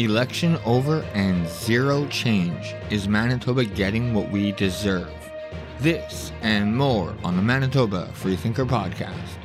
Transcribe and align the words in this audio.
Election 0.00 0.56
over 0.64 1.02
and 1.12 1.46
zero 1.46 2.06
change. 2.06 2.74
Is 2.88 3.06
Manitoba 3.06 3.66
getting 3.66 4.14
what 4.14 4.30
we 4.30 4.50
deserve? 4.52 5.12
This 5.78 6.32
and 6.40 6.74
more 6.74 7.14
on 7.22 7.36
the 7.36 7.42
Manitoba 7.42 8.10
Freethinker 8.14 8.64
Podcast. 8.64 9.36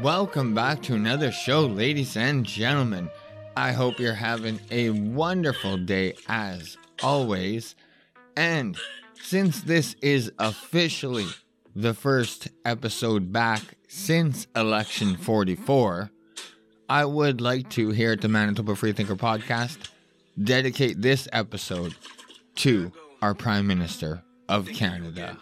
Welcome 0.00 0.54
back 0.54 0.80
to 0.82 0.94
another 0.94 1.32
show, 1.32 1.66
ladies 1.66 2.16
and 2.16 2.46
gentlemen. 2.46 3.10
I 3.56 3.72
hope 3.72 3.98
you're 3.98 4.14
having 4.14 4.60
a 4.70 4.90
wonderful 4.90 5.76
day 5.76 6.14
as 6.26 6.78
always. 7.02 7.74
And 8.36 8.76
since 9.20 9.60
this 9.60 9.94
is 10.00 10.32
officially 10.38 11.26
the 11.76 11.92
first 11.92 12.48
episode 12.64 13.32
back 13.32 13.60
since 13.88 14.46
election 14.56 15.16
44, 15.16 16.10
I 16.88 17.04
would 17.04 17.40
like 17.40 17.68
to, 17.70 17.90
here 17.90 18.12
at 18.12 18.22
the 18.22 18.28
Manitoba 18.28 18.74
Freethinker 18.74 19.16
podcast, 19.16 19.90
dedicate 20.42 21.02
this 21.02 21.28
episode 21.32 21.94
to 22.56 22.90
our 23.20 23.34
Prime 23.34 23.66
Minister 23.66 24.22
of 24.48 24.66
Canada. 24.68 25.36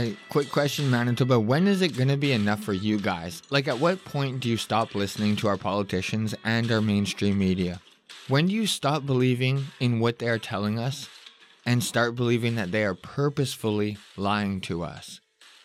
Right, 0.00 0.16
quick 0.28 0.50
question, 0.50 0.90
Manitoba. 0.90 1.38
When 1.38 1.66
is 1.66 1.82
it 1.82 1.96
going 1.96 2.08
to 2.08 2.16
be 2.16 2.32
enough 2.32 2.62
for 2.62 2.72
you 2.72 2.98
guys? 2.98 3.42
Like, 3.50 3.68
at 3.68 3.80
what 3.80 4.04
point 4.04 4.40
do 4.40 4.48
you 4.48 4.56
stop 4.56 4.94
listening 4.94 5.36
to 5.36 5.48
our 5.48 5.56
politicians 5.56 6.34
and 6.44 6.70
our 6.70 6.80
mainstream 6.80 7.38
media? 7.38 7.80
When 8.28 8.46
do 8.46 8.52
you 8.52 8.66
stop 8.66 9.04
believing 9.04 9.66
in 9.78 10.00
what 10.00 10.18
they 10.18 10.28
are 10.28 10.38
telling 10.38 10.78
us 10.78 11.08
and 11.66 11.82
start 11.82 12.14
believing 12.14 12.54
that 12.54 12.72
they 12.72 12.84
are 12.84 12.94
purposefully 12.94 13.98
lying 14.16 14.60
to 14.62 14.82
us? 14.82 15.20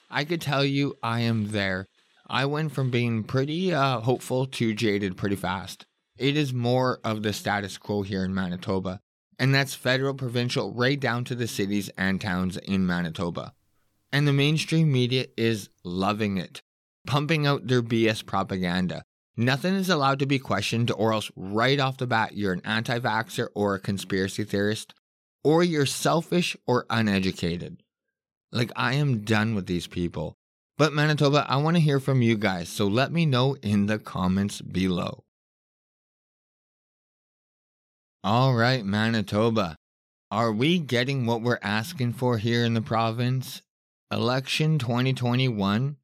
I 0.09 0.25
could 0.25 0.41
tell 0.41 0.65
you 0.65 0.97
I 1.01 1.21
am 1.21 1.51
there. 1.51 1.87
I 2.27 2.45
went 2.45 2.71
from 2.73 2.89
being 2.89 3.23
pretty 3.23 3.73
uh, 3.73 3.99
hopeful 4.01 4.47
to 4.47 4.73
jaded 4.73 5.17
pretty 5.17 5.35
fast. 5.35 5.85
It 6.17 6.35
is 6.35 6.53
more 6.53 6.99
of 7.03 7.23
the 7.23 7.33
status 7.33 7.77
quo 7.77 8.01
here 8.01 8.23
in 8.23 8.33
Manitoba, 8.33 8.99
and 9.37 9.53
that's 9.53 9.75
federal, 9.75 10.13
provincial, 10.13 10.73
right 10.73 10.99
down 10.99 11.23
to 11.25 11.35
the 11.35 11.47
cities 11.47 11.89
and 11.97 12.19
towns 12.19 12.57
in 12.57 12.87
Manitoba. 12.87 13.53
And 14.15 14.25
the 14.25 14.31
mainstream 14.31 14.93
media 14.93 15.25
is 15.35 15.67
loving 15.83 16.37
it, 16.37 16.61
pumping 17.05 17.45
out 17.45 17.67
their 17.67 17.81
BS 17.81 18.25
propaganda. 18.25 19.03
Nothing 19.35 19.73
is 19.73 19.89
allowed 19.89 20.19
to 20.19 20.25
be 20.25 20.39
questioned, 20.39 20.89
or 20.89 21.11
else 21.11 21.29
right 21.35 21.77
off 21.81 21.97
the 21.97 22.07
bat, 22.07 22.31
you're 22.33 22.53
an 22.53 22.61
anti 22.63 22.97
vaxxer 22.97 23.49
or 23.53 23.75
a 23.75 23.79
conspiracy 23.81 24.45
theorist, 24.45 24.93
or 25.43 25.65
you're 25.65 25.85
selfish 25.85 26.55
or 26.65 26.85
uneducated. 26.89 27.83
Like, 28.53 28.71
I 28.77 28.93
am 28.93 29.25
done 29.25 29.53
with 29.53 29.65
these 29.65 29.85
people. 29.85 30.37
But, 30.77 30.93
Manitoba, 30.93 31.45
I 31.49 31.57
want 31.57 31.75
to 31.75 31.83
hear 31.83 31.99
from 31.99 32.21
you 32.21 32.37
guys, 32.37 32.69
so 32.69 32.87
let 32.87 33.11
me 33.11 33.25
know 33.25 33.57
in 33.61 33.87
the 33.87 33.99
comments 33.99 34.61
below. 34.61 35.25
All 38.23 38.55
right, 38.55 38.85
Manitoba. 38.85 39.75
Are 40.31 40.53
we 40.53 40.79
getting 40.79 41.25
what 41.25 41.41
we're 41.41 41.59
asking 41.61 42.13
for 42.13 42.37
here 42.37 42.63
in 42.63 42.75
the 42.75 42.81
province? 42.81 43.61
Election 44.11 44.77
2021 44.77 45.97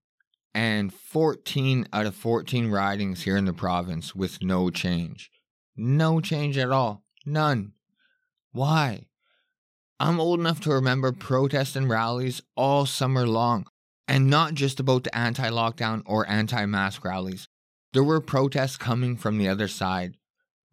and 0.53 0.93
14 0.93 1.87
out 1.93 2.05
of 2.05 2.15
14 2.15 2.69
ridings 2.69 3.23
here 3.23 3.37
in 3.37 3.45
the 3.45 3.53
province 3.53 4.15
with 4.15 4.41
no 4.41 4.69
change. 4.69 5.29
No 5.75 6.19
change 6.19 6.57
at 6.57 6.71
all. 6.71 7.03
None. 7.25 7.73
Why? 8.51 9.07
I'm 9.99 10.19
old 10.19 10.39
enough 10.39 10.59
to 10.61 10.71
remember 10.71 11.11
protests 11.11 11.75
and 11.75 11.89
rallies 11.89 12.41
all 12.57 12.85
summer 12.85 13.27
long, 13.27 13.67
and 14.07 14.29
not 14.29 14.55
just 14.55 14.79
about 14.79 15.03
the 15.03 15.15
anti 15.15 15.49
lockdown 15.49 16.01
or 16.05 16.27
anti 16.27 16.65
mask 16.65 17.05
rallies. 17.05 17.47
There 17.93 18.03
were 18.03 18.19
protests 18.19 18.77
coming 18.77 19.15
from 19.15 19.37
the 19.37 19.47
other 19.47 19.67
side. 19.67 20.17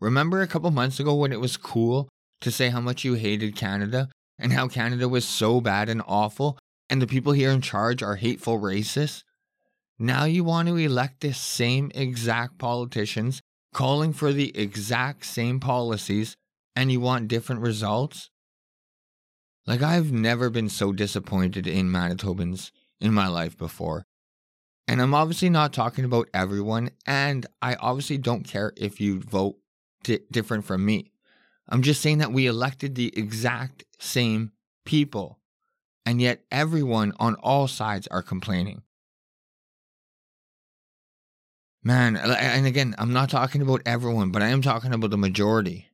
Remember 0.01 0.41
a 0.41 0.47
couple 0.47 0.71
months 0.71 0.99
ago 0.99 1.15
when 1.15 1.33
it 1.33 1.41
was 1.41 1.57
cool 1.57 2.09
to 2.41 2.51
say 2.51 2.71
how 2.71 2.81
much 2.81 3.05
you 3.05 3.15
hated 3.15 3.57
Canada 3.57 4.09
and 4.39 4.53
how 4.53 4.69
Canada 4.69 5.09
was 5.09 5.27
so 5.27 5.61
bad 5.61 5.89
and 5.89 6.03
awful 6.07 6.59
and 6.91 7.03
the 7.03 7.07
people 7.07 7.33
here 7.33 7.51
in 7.51 7.61
charge 7.61 8.03
are 8.03 8.17
hateful 8.17 8.59
racists, 8.59 9.25
now 9.99 10.25
you 10.25 10.45
want 10.45 10.69
to 10.69 10.77
elect 10.77 11.21
the 11.21 11.33
same 11.35 11.91
exact 11.95 12.59
politicians 12.59 13.43
calling 13.75 14.13
for 14.13 14.33
the 14.33 14.57
exact 14.57 15.27
same 15.27 15.61
policies 15.61 16.37
and 16.77 16.93
you 16.93 17.01
want 17.01 17.29
different 17.29 17.61
results? 17.61 18.31
Like, 19.67 19.83
I've 19.83 20.13
never 20.13 20.49
been 20.49 20.69
so 20.69 20.93
disappointed 20.93 21.67
in 21.67 21.91
Manitobans 21.91 22.71
in 23.01 23.13
my 23.13 23.27
life 23.27 23.59
before. 23.59 24.05
And 24.87 25.03
I'm 25.03 25.13
obviously 25.13 25.51
not 25.51 25.75
talking 25.75 26.05
about 26.05 26.31
everyone, 26.33 26.91
and 27.07 27.45
I 27.61 27.75
obviously 27.75 28.17
don't 28.17 28.45
care 28.45 28.73
if 28.77 29.01
you 29.01 29.21
vote 29.21 29.57
di- 30.05 30.21
different 30.31 30.65
from 30.65 30.87
me. 30.87 31.13
I'm 31.69 31.83
just 31.83 32.01
saying 32.01 32.19
that 32.19 32.33
we 32.33 32.47
elected 32.47 32.95
the 32.95 33.13
exact 33.15 33.85
same 33.99 34.53
people 34.87 35.38
and 36.09 36.23
yet 36.23 36.43
everyone 36.51 37.13
on 37.21 37.35
all 37.35 37.69
sides 37.69 38.07
are 38.07 38.23
complaining. 38.23 38.81
Man, 41.85 42.17
and 42.17 42.67
again, 42.67 42.95
I'm 42.97 43.13
not 43.13 43.29
talking 43.29 43.61
about 43.61 43.83
everyone, 43.85 44.31
but 44.31 44.41
I 44.41 44.49
am 44.49 44.63
talking 44.63 44.95
about 44.95 45.11
the 45.11 45.19
majority. 45.19 45.89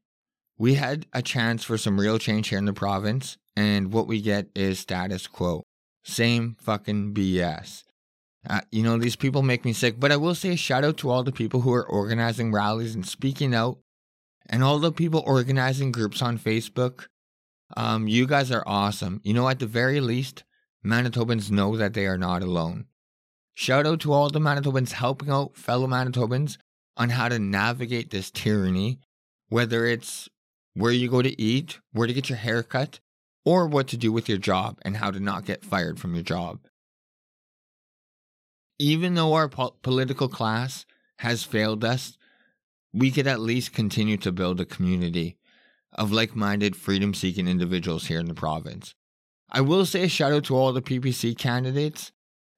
We 0.56 0.75
had 0.75 1.06
a 1.12 1.20
chance 1.20 1.64
for 1.64 1.76
some 1.76 1.98
real 1.98 2.20
change 2.20 2.47
here 2.47 2.58
in 2.58 2.64
the 2.64 2.72
province, 2.72 3.38
and 3.56 3.92
what 3.92 4.06
we 4.06 4.22
get 4.22 4.47
is 4.54 4.78
status 4.78 5.26
quo. 5.26 5.64
Same 6.04 6.54
fucking 6.60 7.12
BS. 7.12 7.82
Uh, 8.48 8.60
you 8.70 8.84
know, 8.84 8.96
these 8.98 9.16
people 9.16 9.42
make 9.42 9.64
me 9.64 9.72
sick, 9.72 9.98
but 9.98 10.12
I 10.12 10.16
will 10.16 10.36
say 10.36 10.50
a 10.50 10.56
shout 10.56 10.84
out 10.84 10.96
to 10.98 11.10
all 11.10 11.25
the 11.25 11.32
people 11.32 11.62
who 11.62 11.72
are 11.72 11.84
organizing 11.84 12.52
rallies 12.52 12.94
and 12.94 13.04
speaking 13.04 13.52
out, 13.52 13.78
and 14.48 14.62
all 14.62 14.78
the 14.78 14.92
people 14.92 15.25
organizing 15.26 15.91
groups 15.91 16.22
on 16.22 16.38
Facebook 16.38 17.06
um, 17.76 18.08
you 18.08 18.26
guys 18.26 18.50
are 18.50 18.64
awesome. 18.66 19.20
You 19.25 19.34
know, 19.34 19.48
at 19.48 19.58
the 19.58 19.66
very 19.66 20.00
least, 20.00 20.44
Manitobans 20.84 21.50
know 21.50 21.76
that 21.76 21.94
they 21.94 22.06
are 22.06 22.19
not 22.19 22.42
alone. 22.42 22.86
Shout 23.54 23.86
out 23.86 24.00
to 24.00 24.12
all 24.12 24.30
the 24.30 24.41
Manitobans 24.41 24.92
helping 24.92 25.30
out 25.30 25.56
fellow 25.56 25.86
Manitobans 25.86 26.58
on 26.97 27.10
how 27.10 27.28
to 27.28 27.38
navigate 27.38 28.10
this 28.10 28.30
tyranny, 28.30 28.98
whether 29.48 29.86
it's 29.86 30.28
where 30.75 30.92
you 30.92 31.08
go 31.08 31.22
to 31.22 31.41
eat, 31.41 31.78
where 31.92 32.06
to 32.06 32.12
get 32.12 32.28
your 32.28 32.38
hair 32.38 32.62
cut, 32.62 33.00
or 33.44 33.67
what 33.67 33.88
to 33.88 33.96
do 33.96 34.10
with 34.10 34.28
your 34.28 34.38
job 34.38 34.78
and 34.82 34.96
how 34.96 35.10
to 35.10 35.20
not 35.20 35.44
get 35.44 35.64
fired 35.64 35.99
from 35.99 36.14
your 36.14 36.25
job. 36.25 36.60
Even 38.78 39.14
though 39.14 39.34
our 39.34 39.49
po- 39.49 39.76
political 39.82 40.28
class 40.28 40.84
has 41.19 41.44
failed 41.44 41.84
us, 41.84 42.19
we 42.93 43.10
could 43.10 43.26
at 43.26 43.40
least 43.40 43.72
continue 43.72 44.17
to 44.17 44.32
build 44.32 44.60
a 44.60 44.64
community 44.64 45.37
of 45.94 46.12
like 46.12 46.35
minded, 46.35 46.76
freedom 46.76 47.14
seeking 47.14 47.49
individuals 47.49 48.06
here 48.06 48.19
in 48.19 48.26
the 48.26 48.35
province. 48.35 48.94
I 49.50 49.61
will 49.61 49.87
say 49.87 50.05
a 50.05 50.08
shout 50.08 50.32
out 50.32 50.44
to 50.44 50.56
all 50.56 50.73
the 50.73 50.82
PPC 50.82 51.37
candidates. 51.38 52.12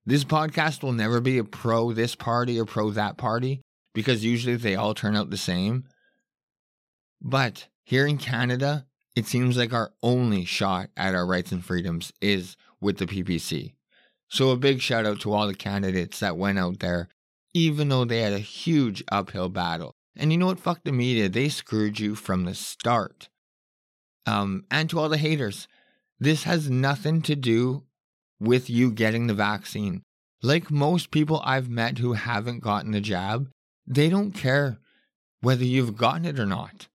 This 0.04 0.24
podcast 0.24 0.82
will 0.82 0.92
never 0.92 1.20
be 1.20 1.38
a 1.38 1.44
pro 1.44 1.92
this 1.92 2.14
party 2.14 2.58
or 2.58 2.64
pro 2.64 2.90
that 2.90 3.16
party 3.16 3.60
because 3.92 4.24
usually 4.24 4.56
they 4.56 4.76
all 4.76 4.94
turn 4.94 5.16
out 5.16 5.30
the 5.30 5.36
same. 5.36 5.84
But 7.20 7.68
here 7.82 8.06
in 8.06 8.18
Canada, 8.18 8.86
it 9.16 9.26
seems 9.26 9.56
like 9.56 9.72
our 9.72 9.92
only 10.02 10.44
shot 10.44 10.90
at 10.96 11.14
our 11.14 11.26
rights 11.26 11.50
and 11.50 11.64
freedoms 11.64 12.12
is 12.20 12.56
with 12.80 12.98
the 12.98 13.06
PPC. 13.06 13.72
So 14.28 14.50
a 14.50 14.56
big 14.56 14.80
shout 14.80 15.06
out 15.06 15.20
to 15.20 15.32
all 15.32 15.46
the 15.46 15.54
candidates 15.54 16.20
that 16.20 16.36
went 16.36 16.58
out 16.58 16.80
there, 16.80 17.08
even 17.54 17.88
though 17.88 18.04
they 18.04 18.20
had 18.20 18.32
a 18.32 18.38
huge 18.38 19.02
uphill 19.10 19.48
battle. 19.48 19.95
And 20.16 20.32
you 20.32 20.38
know 20.38 20.46
what? 20.46 20.60
Fuck 20.60 20.84
the 20.84 20.92
media. 20.92 21.28
They 21.28 21.48
screwed 21.48 22.00
you 22.00 22.14
from 22.14 22.44
the 22.44 22.54
start. 22.54 23.28
Um, 24.26 24.64
and 24.70 24.90
to 24.90 24.98
all 24.98 25.08
the 25.08 25.18
haters, 25.18 25.68
this 26.18 26.44
has 26.44 26.70
nothing 26.70 27.22
to 27.22 27.36
do 27.36 27.84
with 28.40 28.68
you 28.68 28.90
getting 28.90 29.26
the 29.26 29.34
vaccine. 29.34 30.02
Like 30.42 30.70
most 30.70 31.10
people 31.10 31.40
I've 31.44 31.68
met 31.68 31.98
who 31.98 32.14
haven't 32.14 32.60
gotten 32.60 32.92
the 32.92 33.00
jab, 33.00 33.50
they 33.86 34.08
don't 34.08 34.32
care 34.32 34.78
whether 35.40 35.64
you've 35.64 35.96
gotten 35.96 36.24
it 36.24 36.38
or 36.38 36.46
not. 36.46 36.88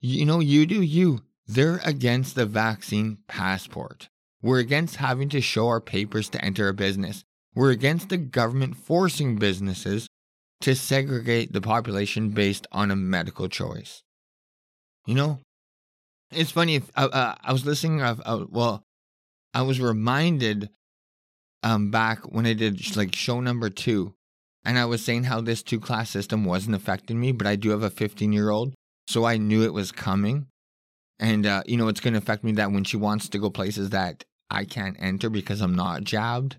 You 0.00 0.24
know, 0.24 0.40
you 0.40 0.66
do 0.66 0.82
you. 0.82 1.22
They're 1.46 1.80
against 1.84 2.34
the 2.34 2.46
vaccine 2.46 3.18
passport. 3.26 4.08
We're 4.42 4.58
against 4.58 4.96
having 4.96 5.28
to 5.30 5.40
show 5.40 5.68
our 5.68 5.80
papers 5.80 6.28
to 6.30 6.44
enter 6.44 6.68
a 6.68 6.74
business. 6.74 7.24
We're 7.54 7.70
against 7.70 8.08
the 8.08 8.18
government 8.18 8.76
forcing 8.76 9.36
businesses 9.36 10.06
to 10.60 10.74
segregate 10.74 11.52
the 11.52 11.60
population 11.60 12.30
based 12.30 12.66
on 12.72 12.90
a 12.90 12.96
medical 12.96 13.48
choice. 13.48 14.02
You 15.06 15.14
know, 15.14 15.38
it's 16.30 16.50
funny. 16.50 16.76
If, 16.76 16.90
uh, 16.96 17.08
uh, 17.12 17.34
I 17.42 17.52
was 17.52 17.64
listening. 17.64 18.02
Of, 18.02 18.20
uh, 18.24 18.44
well, 18.48 18.82
I 19.54 19.62
was 19.62 19.80
reminded 19.80 20.70
um, 21.62 21.90
back 21.90 22.20
when 22.24 22.46
I 22.46 22.52
did 22.52 22.96
like 22.96 23.14
show 23.14 23.40
number 23.40 23.70
two, 23.70 24.14
and 24.64 24.78
I 24.78 24.84
was 24.84 25.04
saying 25.04 25.24
how 25.24 25.40
this 25.40 25.62
two 25.62 25.80
class 25.80 26.10
system 26.10 26.44
wasn't 26.44 26.76
affecting 26.76 27.18
me, 27.18 27.32
but 27.32 27.46
I 27.46 27.56
do 27.56 27.70
have 27.70 27.82
a 27.82 27.90
15 27.90 28.32
year 28.32 28.50
old, 28.50 28.74
so 29.06 29.24
I 29.24 29.36
knew 29.38 29.62
it 29.62 29.72
was 29.72 29.92
coming, 29.92 30.46
and 31.18 31.46
uh, 31.46 31.62
you 31.66 31.76
know 31.76 31.88
it's 31.88 32.00
going 32.00 32.14
to 32.14 32.18
affect 32.18 32.44
me 32.44 32.52
that 32.52 32.72
when 32.72 32.84
she 32.84 32.96
wants 32.96 33.28
to 33.30 33.38
go 33.38 33.50
places 33.50 33.90
that 33.90 34.24
I 34.50 34.64
can't 34.64 34.96
enter 35.00 35.30
because 35.30 35.60
I'm 35.60 35.74
not 35.74 36.04
jabbed, 36.04 36.56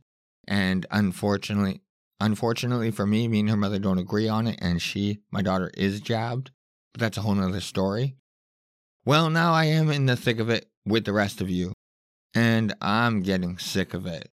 and 0.47 0.85
unfortunately, 0.89 1.81
unfortunately 2.19 2.91
for 2.91 3.05
me, 3.05 3.27
me 3.27 3.41
and 3.41 3.49
her 3.49 3.57
mother 3.57 3.79
don't 3.79 3.97
agree 3.97 4.27
on 4.27 4.47
it, 4.47 4.59
and 4.61 4.81
she, 4.81 5.19
my 5.31 5.41
daughter, 5.41 5.71
is 5.75 6.01
jabbed, 6.01 6.51
but 6.93 6.99
that's 6.99 7.17
a 7.17 7.21
whole 7.21 7.35
nother 7.35 7.61
story. 7.61 8.15
Well, 9.05 9.29
now 9.29 9.53
I 9.53 9.65
am 9.65 9.89
in 9.89 10.05
the 10.05 10.15
thick 10.15 10.39
of 10.39 10.49
it 10.49 10.69
with 10.85 11.05
the 11.05 11.13
rest 11.13 11.41
of 11.41 11.49
you, 11.49 11.73
and 12.33 12.73
I'm 12.81 13.21
getting 13.21 13.57
sick 13.57 13.93
of 13.93 14.05
it. 14.05 14.29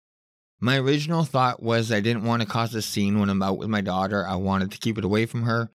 My 0.59 0.77
original 0.77 1.23
thought 1.23 1.63
was 1.63 1.91
I 1.91 2.01
didn't 2.01 2.23
want 2.23 2.43
to 2.43 2.47
cause 2.47 2.75
a 2.75 2.83
scene 2.83 3.19
when 3.19 3.29
I'm 3.29 3.41
out 3.41 3.57
with 3.57 3.69
my 3.69 3.81
daughter. 3.81 4.27
I 4.27 4.35
wanted 4.35 4.71
to 4.71 4.77
keep 4.77 4.97
it 4.99 5.03
away 5.03 5.25
from 5.25 5.43
her. 5.43 5.71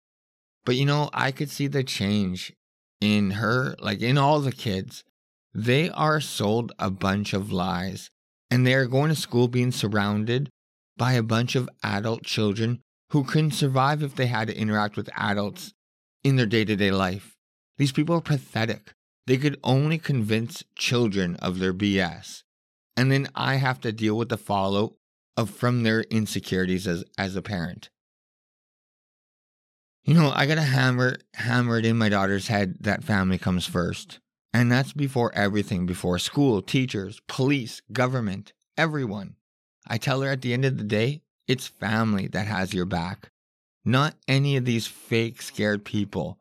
But 0.64 0.76
you 0.76 0.84
know, 0.84 1.10
I 1.12 1.32
could 1.32 1.50
see 1.50 1.66
the 1.66 1.82
change 1.82 2.52
in 3.00 3.32
her, 3.32 3.74
like 3.80 4.00
in 4.00 4.16
all 4.16 4.40
the 4.40 4.52
kids. 4.52 5.02
They 5.52 5.90
are 5.90 6.20
sold 6.20 6.72
a 6.78 6.90
bunch 6.90 7.32
of 7.32 7.50
lies, 7.50 8.10
and 8.50 8.64
they 8.64 8.74
are 8.74 8.86
going 8.86 9.08
to 9.08 9.16
school 9.16 9.48
being 9.48 9.72
surrounded 9.72 10.50
by 10.96 11.12
a 11.12 11.22
bunch 11.22 11.54
of 11.54 11.68
adult 11.82 12.22
children 12.22 12.80
who 13.10 13.24
couldn't 13.24 13.52
survive 13.52 14.02
if 14.02 14.16
they 14.16 14.26
had 14.26 14.48
to 14.48 14.56
interact 14.56 14.96
with 14.96 15.10
adults 15.16 15.72
in 16.24 16.36
their 16.36 16.46
day 16.46 16.64
to 16.64 16.76
day 16.76 16.90
life. 16.90 17.36
These 17.78 17.92
people 17.92 18.16
are 18.16 18.20
pathetic. 18.20 18.94
They 19.26 19.36
could 19.36 19.58
only 19.62 19.98
convince 19.98 20.64
children 20.76 21.36
of 21.36 21.58
their 21.58 21.74
BS 21.74 22.42
and 22.96 23.12
then 23.12 23.28
I 23.34 23.56
have 23.56 23.80
to 23.82 23.92
deal 23.92 24.16
with 24.16 24.30
the 24.30 24.38
fallout 24.38 24.94
of 25.36 25.50
from 25.50 25.82
their 25.82 26.00
insecurities 26.02 26.86
as 26.86 27.04
as 27.18 27.36
a 27.36 27.42
parent. 27.42 27.90
You 30.04 30.14
know, 30.14 30.32
I 30.34 30.46
gotta 30.46 30.62
hammer 30.62 31.16
hammer 31.34 31.78
it 31.78 31.84
in 31.84 31.98
my 31.98 32.08
daughter's 32.08 32.48
head 32.48 32.76
that 32.80 33.04
family 33.04 33.38
comes 33.38 33.66
first. 33.66 34.18
And 34.52 34.72
that's 34.72 34.94
before 34.94 35.34
everything, 35.34 35.84
before 35.84 36.18
school, 36.18 36.62
teachers, 36.62 37.20
police, 37.28 37.82
government, 37.92 38.54
everyone. 38.78 39.36
I 39.86 39.98
tell 39.98 40.20
her 40.22 40.30
at 40.30 40.42
the 40.42 40.52
end 40.52 40.64
of 40.64 40.78
the 40.78 40.84
day, 40.84 41.22
it's 41.46 41.66
family 41.66 42.26
that 42.28 42.46
has 42.46 42.74
your 42.74 42.86
back. 42.86 43.30
Not 43.84 44.16
any 44.26 44.56
of 44.56 44.64
these 44.64 44.86
fake, 44.86 45.40
scared 45.40 45.84
people 45.84 46.38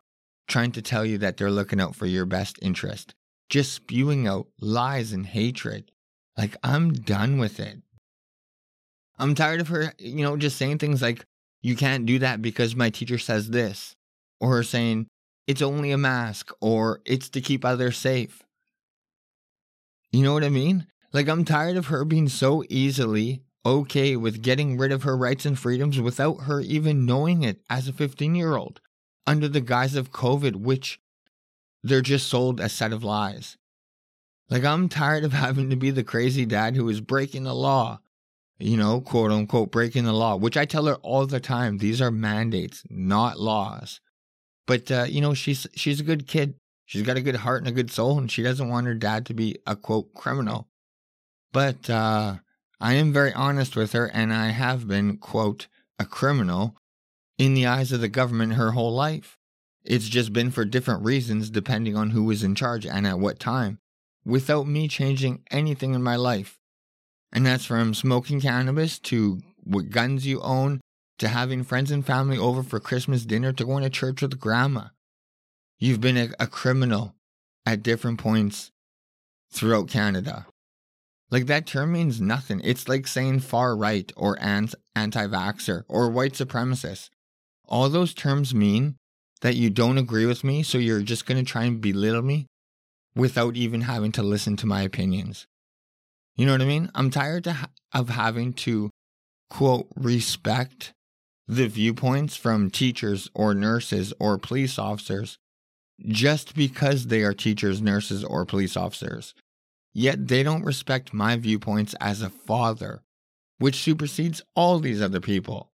trying 0.48 0.72
to 0.74 0.82
tell 0.82 1.06
you 1.06 1.18
that 1.20 1.38
they're 1.38 1.52
looking 1.52 1.80
out 1.80 1.96
for 1.96 2.06
your 2.06 2.26
best 2.26 2.58
interest, 2.62 3.14
just 3.50 3.74
spewing 3.74 4.28
out 4.28 4.48
lies 4.60 5.12
and 5.12 5.26
hatred. 5.26 5.92
Like, 6.38 6.56
I'm 6.64 6.94
done 6.94 7.38
with 7.38 7.60
it. 7.60 7.82
I'm 9.18 9.36
tired 9.36 9.62
of 9.62 9.70
her, 9.70 9.94
you 9.98 10.24
know, 10.24 10.38
just 10.38 10.58
saying 10.58 10.80
things 10.80 11.02
like, 11.02 11.26
you 11.62 11.76
can't 11.76 12.06
do 12.06 12.20
that 12.20 12.42
because 12.42 12.76
my 12.76 12.90
teacher 12.90 13.18
says 13.18 13.50
this, 13.50 13.96
or 14.40 14.50
her 14.50 14.64
saying, 14.64 15.08
it's 15.48 15.62
only 15.62 15.92
a 15.92 15.98
mask, 15.98 16.52
or 16.62 17.02
it's 17.06 17.30
to 17.30 17.42
keep 17.42 17.64
others 17.64 17.98
safe. 17.98 18.44
You 20.12 20.24
know 20.24 20.34
what 20.34 20.44
I 20.44 20.50
mean? 20.50 20.88
Like, 21.16 21.30
I'm 21.30 21.46
tired 21.46 21.78
of 21.78 21.86
her 21.86 22.04
being 22.04 22.28
so 22.28 22.66
easily 22.68 23.42
okay 23.66 24.18
with 24.18 24.42
getting 24.42 24.78
rid 24.78 24.92
of 24.92 25.04
her 25.04 25.16
rights 25.16 25.46
and 25.46 25.58
freedoms 25.58 25.98
without 25.98 26.42
her 26.42 26.60
even 26.60 27.06
knowing 27.06 27.42
it 27.42 27.62
as 27.70 27.88
a 27.88 27.94
15 27.94 28.36
year 28.36 28.58
old 28.58 28.82
under 29.26 29.48
the 29.48 29.62
guise 29.62 29.96
of 29.96 30.12
COVID, 30.12 30.58
which 30.58 31.00
they're 31.82 32.02
just 32.02 32.28
sold 32.28 32.60
a 32.60 32.68
set 32.68 32.92
of 32.92 33.06
lies. 33.06 33.56
Like, 34.50 34.66
I'm 34.66 34.90
tired 34.90 35.24
of 35.24 35.32
having 35.46 35.70
to 35.70 35.78
be 35.78 35.90
the 35.90 36.04
crazy 36.04 36.46
dad 36.46 36.76
who 36.76 36.90
is 36.90 37.00
breaking 37.00 37.46
the 37.46 37.56
law, 37.56 38.02
you 38.60 38.76
know, 38.76 39.00
quote 39.00 39.32
unquote, 39.32 39.72
breaking 39.72 40.04
the 40.04 40.12
law, 40.12 40.36
which 40.36 40.58
I 40.58 40.66
tell 40.66 40.88
her 40.88 40.96
all 40.96 41.26
the 41.26 41.40
time. 41.40 41.78
These 41.78 42.02
are 42.02 42.12
mandates, 42.12 42.84
not 42.90 43.40
laws. 43.40 44.02
But, 44.68 44.92
uh, 44.92 45.06
you 45.08 45.22
know, 45.22 45.34
she's, 45.34 45.66
she's 45.76 46.02
a 46.02 46.04
good 46.04 46.28
kid. 46.28 46.56
She's 46.84 47.04
got 47.04 47.16
a 47.16 47.22
good 47.22 47.38
heart 47.38 47.62
and 47.62 47.70
a 47.70 47.72
good 47.72 47.90
soul, 47.90 48.18
and 48.18 48.30
she 48.30 48.44
doesn't 48.44 48.68
want 48.68 48.88
her 48.88 48.94
dad 48.94 49.26
to 49.28 49.34
be 49.34 49.60
a 49.66 49.78
quote 49.78 50.14
criminal. 50.14 50.68
But, 51.56 51.90
uh, 51.90 52.40
I 52.82 52.96
am 52.96 53.14
very 53.14 53.32
honest 53.32 53.78
with 53.78 53.94
her, 53.94 54.08
and 54.08 54.34
I 54.34 54.50
have 54.50 54.90
been, 54.90 55.16
quote, 55.16 55.68
a 55.98 56.04
criminal 56.04 56.76
in 57.38 57.54
the 57.54 57.66
eyes 57.66 57.94
of 57.94 58.02
the 58.02 58.10
government 58.10 58.56
her 58.56 58.72
whole 58.72 58.94
life. 58.94 59.38
It's 59.86 60.10
just 60.10 60.34
been 60.34 60.52
for 60.52 60.66
different 60.66 61.06
reasons 61.06 61.50
depending 61.50 61.96
on 61.96 62.10
who 62.10 62.26
was 62.26 62.44
in 62.44 62.56
charge 62.56 62.86
and 62.86 63.08
at 63.08 63.20
what 63.20 63.40
time 63.40 63.80
without 64.26 64.68
me 64.68 64.90
changing 64.90 65.44
anything 65.50 65.94
in 65.94 66.04
my 66.04 66.18
life. 66.18 66.60
And 67.32 67.46
that's 67.46 67.64
from 67.64 67.94
smoking 67.94 68.42
cannabis 68.42 69.00
to 69.00 69.40
what 69.64 69.92
guns 69.92 70.28
you 70.28 70.42
own 70.42 70.82
to 71.20 71.30
having 71.30 71.64
friends 71.64 71.90
and 71.90 72.06
family 72.06 72.38
over 72.38 72.64
for 72.64 72.82
Christmas 72.82 73.24
dinner 73.24 73.54
to 73.54 73.64
going 73.64 73.84
to 73.84 73.90
church 73.90 74.22
with 74.22 74.42
grandma. 74.42 74.88
You've 75.80 76.02
been 76.02 76.18
a, 76.18 76.30
a 76.38 76.48
criminal 76.48 77.16
at 77.66 77.82
different 77.82 78.20
points 78.20 78.72
throughout 79.54 79.88
Canada. 79.88 80.48
Like 81.32 81.48
that 81.48 81.66
term 81.66 81.92
means 81.92 82.22
nothing. 82.22 82.62
It's 82.64 82.88
like 82.88 83.08
saying 83.08 83.40
far 83.42 83.76
right 83.76 84.12
or 84.16 84.38
anti 84.42 84.78
vaxxer 84.96 85.84
or 85.88 86.10
white 86.10 86.34
supremacist. 86.34 87.10
All 87.68 87.90
those 87.90 88.14
terms 88.14 88.54
mean 88.54 88.96
that 89.42 89.56
you 89.56 89.70
don't 89.70 89.98
agree 89.98 90.26
with 90.26 90.44
me, 90.44 90.64
so 90.64 90.78
you're 90.78 91.02
just 91.02 91.26
going 91.26 91.44
to 91.44 91.52
try 91.52 91.64
and 91.64 91.82
belittle 91.82 92.22
me 92.22 92.46
without 93.16 93.56
even 93.56 93.82
having 93.82 94.12
to 94.14 94.24
listen 94.24 94.56
to 94.58 94.68
my 94.68 94.82
opinions. 94.82 95.48
You 96.36 96.46
know 96.46 96.52
what 96.52 96.62
I 96.62 96.66
mean? 96.66 96.92
I'm 96.94 97.10
tired 97.10 97.46
ha- 97.46 97.70
of 97.94 98.10
having 98.10 98.54
to, 98.54 98.90
quote, 99.50 99.88
respect 99.96 100.94
the 101.48 101.68
viewpoints 101.68 102.36
from 102.36 102.70
teachers 102.70 103.30
or 103.34 103.54
nurses 103.54 104.14
or 104.20 104.38
police 104.38 104.78
officers 104.78 105.38
just 106.08 106.56
because 106.56 107.08
they 107.08 107.22
are 107.24 107.34
teachers, 107.34 107.82
nurses, 107.82 108.24
or 108.24 108.46
police 108.46 108.76
officers. 108.76 109.34
Yet 109.98 110.28
they 110.28 110.44
don't 110.44 110.66
respect 110.66 111.14
my 111.14 111.38
viewpoints 111.38 111.96
as 112.02 112.22
a 112.22 112.30
father, 112.30 113.02
which 113.60 113.82
supersedes 113.82 114.42
all 114.54 114.80
these 114.80 115.02
other 115.02 115.22
people. 115.22 115.72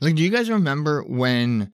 Like, 0.00 0.14
do 0.14 0.22
you 0.22 0.30
guys 0.30 0.48
remember 0.48 1.02
when 1.02 1.72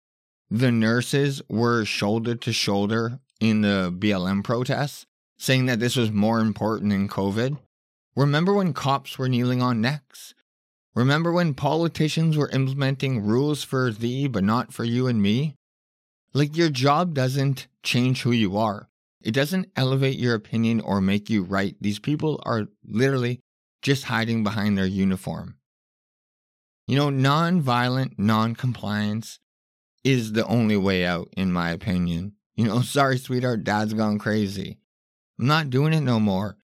the 0.49 0.71
nurses 0.71 1.43
were 1.49 1.85
shoulder 1.85 2.37
to 2.37 2.53
shoulder 2.53 3.19
in 3.41 3.63
the 3.63 3.93
BLM 3.99 4.45
protests, 4.45 5.07
saying 5.37 5.67
that 5.67 5.81
this 5.81 5.97
was 5.97 6.13
more 6.13 6.39
important 6.39 6.91
than 6.91 7.09
COVID? 7.09 7.59
Remember 8.15 8.55
when 8.55 8.73
cops 8.73 9.19
were 9.19 9.29
kneeling 9.29 9.61
on 9.61 9.81
necks? 9.81 10.35
Remember 10.95 11.33
when 11.33 11.55
politicians 11.55 12.37
were 12.37 12.49
implementing 12.51 13.27
rules 13.27 13.65
for 13.65 13.91
thee 13.91 14.29
but 14.29 14.45
not 14.45 14.73
for 14.73 14.85
you 14.85 15.09
and 15.09 15.21
me? 15.21 15.57
Like 16.33 16.57
your 16.57 16.71
job 16.71 17.13
doesn't 17.13 17.67
change 17.83 18.23
who 18.23 18.31
you 18.31 18.57
are. 18.57 18.89
It 19.25 19.33
doesn't 19.33 19.71
elevate 19.75 20.19
your 20.19 20.35
opinion 20.35 20.83
or 20.83 21.01
make 21.01 21.31
you 21.31 21.45
right. 21.45 21.75
These 21.81 21.99
people 21.99 22.43
are 22.45 22.67
literally 22.85 23.41
just 23.81 24.05
hiding 24.05 24.45
behind 24.45 24.77
their 24.77 24.87
uniform. 24.87 25.57
You 26.87 26.97
know, 26.97 27.09
non-violent 27.09 28.19
non-compliance 28.19 29.41
is 30.05 30.33
the 30.33 30.47
only 30.47 30.77
way 30.77 31.07
out, 31.07 31.29
in 31.39 31.51
my 31.51 31.71
opinion. 31.71 32.35
You 32.55 32.67
know, 32.67 32.81
sorry, 32.83 33.17
sweetheart, 33.17 33.65
dad's 33.65 33.95
gone 33.95 34.19
crazy. 34.19 34.79
I'm 35.39 35.47
not 35.47 35.71
doing 35.71 35.95
it 35.95 36.03
no 36.03 36.21
more. 36.21 36.59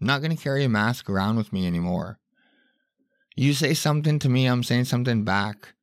I'm 0.00 0.06
not 0.06 0.22
going 0.22 0.34
to 0.34 0.42
carry 0.42 0.64
a 0.64 0.68
mask 0.68 1.10
around 1.10 1.36
with 1.36 1.52
me 1.52 1.66
anymore. 1.66 2.18
You 3.36 3.52
say 3.52 3.74
something 3.74 4.18
to 4.20 4.30
me, 4.30 4.46
I'm 4.46 4.62
saying 4.62 4.86
something 4.86 5.24
back. 5.24 5.74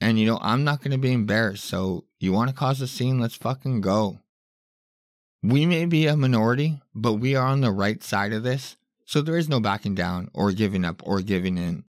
And, 0.00 0.20
you 0.20 0.26
know, 0.26 0.38
I'm 0.40 0.62
not 0.62 0.82
going 0.82 0.92
to 0.92 0.98
be 0.98 1.12
embarrassed. 1.12 1.64
So, 1.64 2.04
you 2.20 2.32
want 2.32 2.50
to 2.50 2.56
cause 2.56 2.80
a 2.80 2.86
scene? 2.86 3.18
Let's 3.18 3.34
fucking 3.34 3.80
go. 3.80 4.20
We 5.44 5.66
may 5.66 5.84
be 5.84 6.06
a 6.06 6.16
minority, 6.16 6.80
but 6.94 7.14
we 7.14 7.36
are 7.36 7.46
on 7.46 7.60
the 7.60 7.70
right 7.70 8.02
side 8.02 8.32
of 8.32 8.44
this. 8.44 8.78
So, 9.04 9.20
there 9.20 9.36
is 9.36 9.46
no 9.46 9.60
backing 9.60 9.94
down 9.94 10.30
or 10.32 10.52
giving 10.52 10.86
up 10.86 11.02
or 11.04 11.20
giving 11.20 11.58
in. 11.58 11.84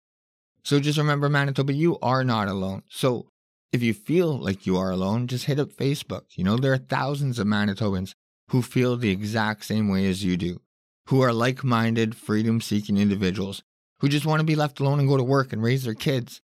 So, 0.63 0.79
just 0.79 0.97
remember, 0.97 1.27
Manitoba, 1.27 1.73
you 1.73 1.99
are 2.01 2.23
not 2.23 2.47
alone. 2.47 2.83
So, 2.87 3.27
if 3.73 3.83
you 3.83 3.93
feel 3.93 4.39
like 4.39 4.65
you 4.65 4.77
are 4.77 4.89
alone, 4.89 5.27
just 5.27 5.47
hit 5.47 5.59
up 5.59 5.73
Facebook. 5.73 6.27
You 6.35 6.45
know, 6.45 6.55
there 6.55 6.71
are 6.71 6.77
thousands 6.77 7.39
of 7.39 7.47
Manitobans 7.47 8.13
who 8.51 8.61
feel 8.61 8.95
the 8.95 9.09
exact 9.11 9.65
same 9.65 9.89
way 9.89 10.07
as 10.07 10.23
you 10.23 10.37
do. 10.37 10.61
who 11.07 11.19
are 11.21 11.33
like 11.33 11.61
minded, 11.63 12.15
freedom 12.15 12.61
seeking 12.61 12.97
individuals 12.97 13.63
who 13.99 14.07
just 14.07 14.25
want 14.25 14.39
to 14.39 14.45
be 14.45 14.55
left 14.55 14.79
alone 14.79 14.99
and 14.99 15.09
go 15.09 15.17
to 15.17 15.23
work 15.23 15.51
and 15.51 15.61
raise 15.61 15.83
their 15.83 15.93
kids. 15.93 16.41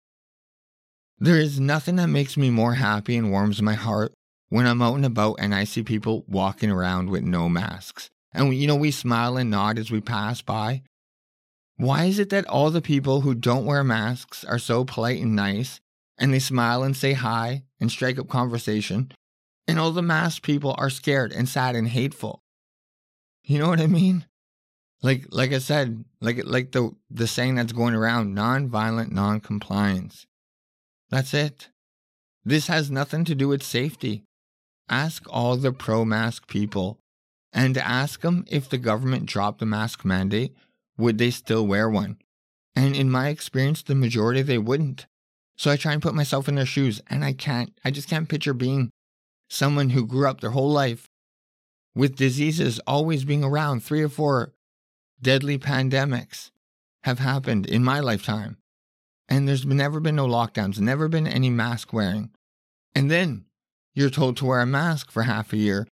There 1.18 1.37
is 1.38 1.61
nothing 1.61 1.96
that 1.96 2.08
makes 2.08 2.37
me 2.38 2.49
more 2.49 2.75
happy 2.75 3.16
and 3.16 3.30
warms 3.30 3.61
my 3.61 3.75
heart 3.75 4.14
when 4.54 4.68
I'm 4.68 4.80
out 4.82 4.94
and 4.94 5.04
about 5.04 5.34
and 5.40 5.52
I 5.52 5.64
see 5.64 5.82
people 5.82 6.25
walking 6.28 6.70
around 6.70 7.11
with 7.11 7.25
no 7.25 7.49
masks. 7.49 8.08
And, 8.32 8.54
you 8.54 8.68
know, 8.68 8.76
we 8.76 8.92
smile 8.92 9.37
and 9.37 9.50
nod 9.50 9.80
as 9.80 9.90
we 9.90 10.00
pass 10.00 10.42
by. 10.42 10.82
Why 11.76 12.04
is 12.04 12.20
it 12.20 12.30
that 12.30 12.46
all 12.46 12.70
the 12.70 12.80
people 12.80 13.23
who 13.23 13.34
don't 13.34 13.66
wear 13.66 13.82
masks 13.82 14.44
are 14.44 14.61
so 14.61 14.84
polite 14.84 15.20
and 15.20 15.34
nice 15.34 15.80
and 16.18 16.32
they 16.32 16.38
smile 16.38 16.84
and 16.84 16.96
say 16.96 17.14
hi 17.14 17.64
and 17.80 17.90
strike 17.90 18.16
up 18.16 18.28
conversation, 18.28 19.11
and 19.66 19.80
all 19.80 19.90
the 19.90 20.02
masked 20.02 20.44
people 20.44 20.76
are 20.78 20.88
scared 20.88 21.32
and 21.32 21.49
sad 21.49 21.75
and 21.75 21.88
hateful? 21.88 22.40
You 23.42 23.58
know 23.58 23.68
what 23.68 23.80
I 23.80 23.88
mean? 23.88 24.25
Like 25.02 25.26
like 25.30 25.52
I 25.52 25.58
said, 25.58 26.04
like 26.20 26.42
like 26.44 26.70
the 26.70 26.92
the 27.11 27.26
saying 27.26 27.56
that's 27.56 27.73
going 27.73 27.96
around, 27.96 28.37
non-violent 28.37 29.11
non-compliance. 29.11 30.26
That's 31.11 31.34
it. 31.34 31.70
This 32.44 32.68
has 32.68 32.88
nothing 32.88 33.25
to 33.25 33.34
do 33.34 33.49
with 33.49 33.64
safety. 33.64 34.23
Ask 34.88 35.24
all 35.30 35.56
the 35.56 35.72
pro 35.72 36.04
mask 36.04 36.46
people 36.46 36.98
and 37.52 37.76
ask 37.78 38.20
them 38.20 38.44
if 38.48 38.68
the 38.68 38.78
government 38.78 39.26
dropped 39.26 39.60
the 39.60 39.66
mask 39.66 40.04
mandate, 40.04 40.54
would 40.98 41.18
they 41.18 41.30
still 41.30 41.66
wear 41.66 41.88
one? 41.88 42.18
And 42.76 42.96
in 42.96 43.10
my 43.10 43.28
experience, 43.28 43.82
the 43.82 43.94
majority 43.94 44.42
they 44.42 44.58
wouldn't. 44.58 45.06
So 45.56 45.70
I 45.70 45.76
try 45.76 45.92
and 45.92 46.02
put 46.02 46.14
myself 46.14 46.48
in 46.48 46.56
their 46.56 46.66
shoes, 46.66 47.00
and 47.08 47.24
I 47.24 47.32
can't. 47.32 47.72
I 47.84 47.92
just 47.92 48.08
can't 48.08 48.28
picture 48.28 48.54
being 48.54 48.90
someone 49.48 49.90
who 49.90 50.06
grew 50.06 50.28
up 50.28 50.40
their 50.40 50.50
whole 50.50 50.70
life 50.70 51.08
with 51.94 52.16
diseases 52.16 52.80
always 52.86 53.24
being 53.24 53.44
around. 53.44 53.84
Three 53.84 54.02
or 54.02 54.08
four 54.08 54.52
deadly 55.22 55.58
pandemics 55.58 56.50
have 57.04 57.20
happened 57.20 57.66
in 57.66 57.84
my 57.84 58.00
lifetime. 58.00 58.56
And 59.28 59.48
there's 59.48 59.64
never 59.64 60.00
been 60.00 60.16
no 60.16 60.26
lockdowns, 60.26 60.80
never 60.80 61.08
been 61.08 61.26
any 61.26 61.50
mask 61.50 61.92
wearing. 61.92 62.30
And 62.94 63.10
then 63.10 63.44
you're 63.94 64.10
told 64.10 64.36
to 64.36 64.46
wear 64.46 64.60
a 64.60 64.66
mask 64.66 65.10
for 65.10 65.22
half 65.22 65.52
a 65.52 65.56
year. 65.56 65.86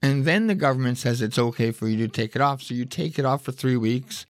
And 0.00 0.24
then 0.24 0.46
the 0.46 0.54
government 0.54 0.98
says 0.98 1.20
it's 1.20 1.38
okay 1.38 1.72
for 1.72 1.88
you 1.88 1.96
to 2.06 2.08
take 2.08 2.36
it 2.36 2.42
off. 2.42 2.62
So 2.62 2.74
you 2.74 2.84
take 2.84 3.18
it 3.18 3.24
off 3.24 3.42
for 3.42 3.52
three 3.52 3.76
weeks. 3.76 4.26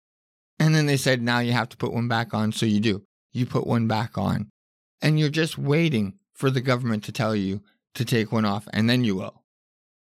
And 0.59 0.75
then 0.75 0.87
they 0.87 0.97
said, 0.97 1.23
now 1.23 1.38
you 1.38 1.52
have 1.52 1.69
to 1.71 1.76
put 1.76 1.93
one 1.93 2.09
back 2.09 2.35
on. 2.35 2.52
So 2.52 2.67
you 2.67 2.81
do. 2.81 3.02
You 3.33 3.47
put 3.47 3.67
one 3.67 3.87
back 3.87 4.19
on. 4.19 4.50
And 5.00 5.19
you're 5.19 5.29
just 5.29 5.57
waiting 5.57 6.14
for 6.35 6.50
the 6.50 6.61
government 6.61 7.05
to 7.05 7.12
tell 7.12 7.35
you 7.35 7.62
to 7.95 8.05
take 8.05 8.33
one 8.33 8.45
off. 8.45 8.69
And 8.73 8.88
then 8.91 9.05
you 9.05 9.17
will. 9.17 9.43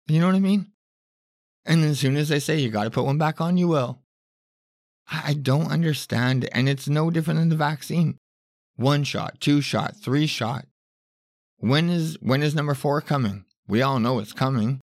You 0.08 0.20
know 0.20 0.28
what 0.28 0.36
I 0.36 0.40
mean? 0.40 0.72
And 1.66 1.84
as 1.84 2.00
soon 2.00 2.18
as 2.18 2.30
they 2.30 2.40
say 2.40 2.58
you 2.58 2.70
got 2.70 2.86
to 2.86 2.90
put 2.90 3.06
one 3.06 3.18
back 3.18 3.40
on, 3.40 3.58
you 3.58 3.68
will. 3.68 4.00
I 5.12 5.34
don't 5.34 5.72
understand. 5.72 6.48
And 6.54 6.70
it's 6.70 6.88
no 6.88 7.12
different 7.12 7.40
than 7.40 7.50
the 7.50 7.56
vaccine 7.56 8.18
one 8.78 9.04
shot, 9.04 9.40
two 9.40 9.62
shot, 9.62 9.96
three 9.96 10.26
shot. 10.26 10.66
When 11.62 11.92
is 11.92 12.18
when 12.22 12.42
is 12.42 12.56
number 12.56 12.74
4 12.74 13.02
coming? 13.02 13.46
We 13.68 13.84
all 13.84 14.00
know 14.00 14.18
it's 14.18 14.34
coming. 14.34 14.82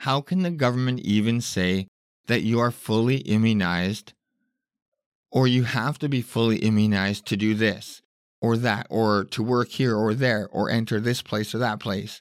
How 0.00 0.20
can 0.20 0.42
the 0.42 0.50
government 0.50 1.00
even 1.00 1.40
say 1.40 1.86
that 2.26 2.42
you 2.42 2.60
are 2.60 2.70
fully 2.70 3.16
immunized 3.16 4.12
or 5.30 5.46
you 5.46 5.62
have 5.62 5.98
to 6.00 6.08
be 6.10 6.20
fully 6.20 6.58
immunized 6.58 7.24
to 7.26 7.38
do 7.38 7.54
this 7.54 8.02
or 8.42 8.58
that 8.58 8.86
or 8.90 9.24
to 9.24 9.42
work 9.42 9.70
here 9.70 9.96
or 9.96 10.12
there 10.12 10.48
or 10.52 10.68
enter 10.68 11.00
this 11.00 11.22
place 11.22 11.54
or 11.54 11.58
that 11.58 11.80
place? 11.80 12.20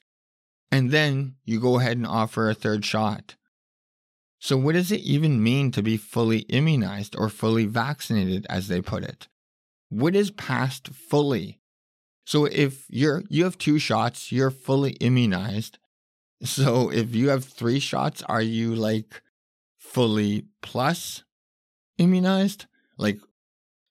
And 0.71 0.91
then 0.91 1.35
you 1.43 1.59
go 1.59 1.79
ahead 1.79 1.97
and 1.97 2.07
offer 2.07 2.49
a 2.49 2.55
third 2.55 2.85
shot. 2.85 3.35
So, 4.39 4.55
what 4.55 4.75
does 4.75 4.89
it 4.89 5.01
even 5.01 5.43
mean 5.43 5.71
to 5.71 5.83
be 5.83 5.97
fully 5.97 6.39
immunized 6.47 7.17
or 7.17 7.27
fully 7.27 7.65
vaccinated, 7.65 8.45
as 8.49 8.69
they 8.69 8.81
put 8.81 9.03
it? 9.03 9.27
What 9.89 10.15
is 10.15 10.31
past 10.31 10.87
fully? 10.87 11.60
So 12.25 12.45
if 12.45 12.85
you're 12.89 13.23
you 13.29 13.43
have 13.43 13.57
two 13.57 13.79
shots, 13.79 14.31
you're 14.31 14.51
fully 14.51 14.91
immunized. 14.93 15.77
So 16.43 16.89
if 16.91 17.13
you 17.13 17.29
have 17.29 17.45
three 17.45 17.79
shots, 17.79 18.23
are 18.23 18.41
you 18.41 18.73
like 18.73 19.21
fully 19.77 20.45
plus 20.61 21.23
immunized? 21.97 22.65
Like 22.97 23.19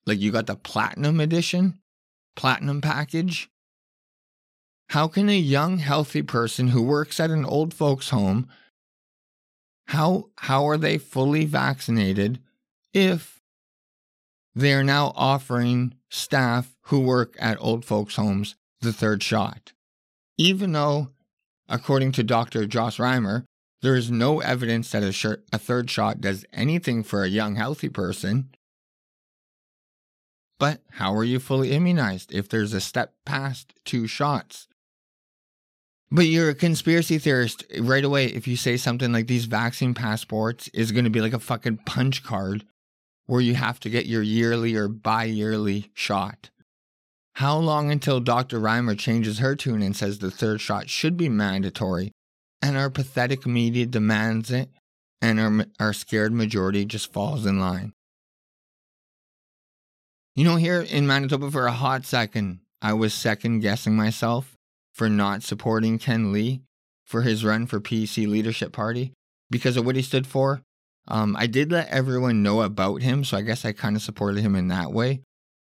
like 0.06 0.20
you 0.20 0.32
got 0.32 0.46
the 0.46 0.56
platinum 0.56 1.20
edition, 1.20 1.78
platinum 2.34 2.80
package? 2.80 3.48
How 4.88 5.06
can 5.06 5.28
a 5.28 5.38
young 5.38 5.78
healthy 5.78 6.22
person 6.22 6.68
who 6.68 6.82
works 6.82 7.20
at 7.20 7.30
an 7.30 7.44
old 7.44 7.72
folks 7.72 8.10
home 8.10 8.48
how 9.90 10.30
how 10.36 10.68
are 10.68 10.76
they 10.76 10.98
fully 10.98 11.44
vaccinated 11.44 12.38
if 12.94 13.40
they 14.54 14.72
are 14.72 14.84
now 14.84 15.12
offering 15.16 15.92
staff 16.08 16.76
who 16.90 17.00
work 17.00 17.36
at 17.38 17.56
old 17.60 17.84
folks' 17.84 18.16
homes 18.16 18.56
the 18.80 18.92
third 18.92 19.22
shot. 19.22 19.72
Even 20.36 20.72
though, 20.72 21.10
according 21.68 22.12
to 22.12 22.24
Dr. 22.24 22.66
Joss 22.66 22.98
Reimer, 22.98 23.44
there 23.82 23.94
is 23.94 24.10
no 24.10 24.40
evidence 24.40 24.90
that 24.90 25.02
a, 25.02 25.38
a 25.52 25.58
third 25.58 25.88
shot 25.88 26.20
does 26.20 26.44
anything 26.52 27.02
for 27.02 27.22
a 27.22 27.28
young, 27.28 27.54
healthy 27.54 27.88
person. 27.88 28.50
But 30.58 30.82
how 30.90 31.14
are 31.14 31.24
you 31.24 31.38
fully 31.38 31.72
immunized 31.72 32.34
if 32.34 32.48
there's 32.48 32.74
a 32.74 32.80
step 32.80 33.14
past 33.24 33.72
two 33.84 34.06
shots? 34.06 34.66
But 36.10 36.26
you're 36.26 36.50
a 36.50 36.54
conspiracy 36.54 37.18
theorist 37.18 37.64
eh, 37.70 37.78
right 37.80 38.04
away 38.04 38.26
if 38.26 38.48
you 38.48 38.56
say 38.56 38.76
something 38.76 39.12
like 39.12 39.28
these 39.28 39.44
vaccine 39.44 39.94
passports 39.94 40.68
is 40.74 40.92
going 40.92 41.04
to 41.04 41.10
be 41.10 41.20
like 41.20 41.32
a 41.32 41.38
fucking 41.38 41.78
punch 41.86 42.24
card 42.24 42.64
where 43.26 43.40
you 43.40 43.54
have 43.54 43.78
to 43.80 43.90
get 43.90 44.06
your 44.06 44.22
yearly 44.22 44.74
or 44.74 44.88
bi 44.88 45.24
yearly 45.24 45.92
shot. 45.94 46.50
How 47.40 47.56
long 47.56 47.90
until 47.90 48.20
Dr. 48.20 48.60
Reimer 48.60 48.98
changes 48.98 49.38
her 49.38 49.56
tune 49.56 49.80
and 49.80 49.96
says 49.96 50.18
the 50.18 50.30
third 50.30 50.60
shot 50.60 50.90
should 50.90 51.16
be 51.16 51.30
mandatory 51.30 52.12
and 52.60 52.76
our 52.76 52.90
pathetic 52.90 53.46
media 53.46 53.86
demands 53.86 54.50
it 54.50 54.68
and 55.22 55.40
our, 55.40 55.64
our 55.80 55.94
scared 55.94 56.34
majority 56.34 56.84
just 56.84 57.14
falls 57.14 57.46
in 57.46 57.58
line? 57.58 57.94
You 60.36 60.44
know, 60.44 60.56
here 60.56 60.82
in 60.82 61.06
Manitoba 61.06 61.50
for 61.50 61.66
a 61.66 61.72
hot 61.72 62.04
second, 62.04 62.60
I 62.82 62.92
was 62.92 63.14
second 63.14 63.60
guessing 63.60 63.96
myself 63.96 64.54
for 64.92 65.08
not 65.08 65.42
supporting 65.42 65.98
Ken 65.98 66.32
Lee 66.32 66.60
for 67.06 67.22
his 67.22 67.42
run 67.42 67.64
for 67.64 67.80
PC 67.80 68.28
Leadership 68.28 68.70
Party 68.70 69.14
because 69.48 69.78
of 69.78 69.86
what 69.86 69.96
he 69.96 70.02
stood 70.02 70.26
for 70.26 70.60
um, 71.08 71.34
I 71.38 71.46
did 71.46 71.72
let 71.72 71.88
everyone 71.88 72.42
know 72.42 72.60
about 72.60 73.00
him, 73.00 73.24
so 73.24 73.38
I 73.38 73.40
guess 73.40 73.64
I 73.64 73.72
kind 73.72 73.96
of 73.96 74.02
supported 74.02 74.42
him 74.42 74.54
in 74.54 74.68
that 74.68 74.92
way. 74.92 75.22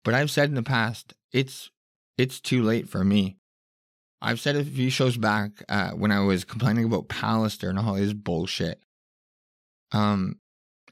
But 0.02 0.14
I've 0.14 0.32
said 0.32 0.48
in 0.48 0.56
the 0.56 0.64
past, 0.64 1.14
it's 1.32 1.70
it's 2.18 2.40
too 2.40 2.62
late 2.62 2.88
for 2.88 3.04
me. 3.04 3.36
I've 4.22 4.40
said 4.40 4.56
a 4.56 4.64
few 4.64 4.90
shows 4.90 5.16
back 5.16 5.62
uh, 5.68 5.92
when 5.92 6.12
I 6.12 6.20
was 6.20 6.44
complaining 6.44 6.84
about 6.84 7.08
Pallister 7.08 7.70
and 7.70 7.78
all 7.78 7.94
his 7.94 8.12
bullshit, 8.12 8.82
um, 9.92 10.38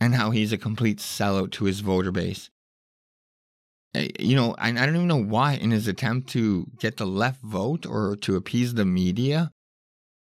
and 0.01 0.15
how 0.15 0.31
he's 0.31 0.53
a 0.53 0.59
complete 0.59 0.99
sellout 0.99 1.53
to 1.53 1.65
his 1.65 1.81
voter 1.81 2.11
base. 2.11 2.49
Eh, 3.95 4.09
you 4.19 4.35
know, 4.35 4.55
I, 4.59 4.71
I 4.71 4.87
don't 4.87 4.97
even 4.97 5.09
know 5.09 5.23
why, 5.23 5.55
in 5.55 5.71
his 5.71 5.89
attempt 5.89 6.31
to 6.31 6.67
get 6.79 6.97
the 6.97 7.07
left 7.07 7.43
vote 7.43 7.85
or 7.85 8.17
to 8.17 8.37
appease 8.37 8.75
the 8.75 8.87
media. 8.87 9.51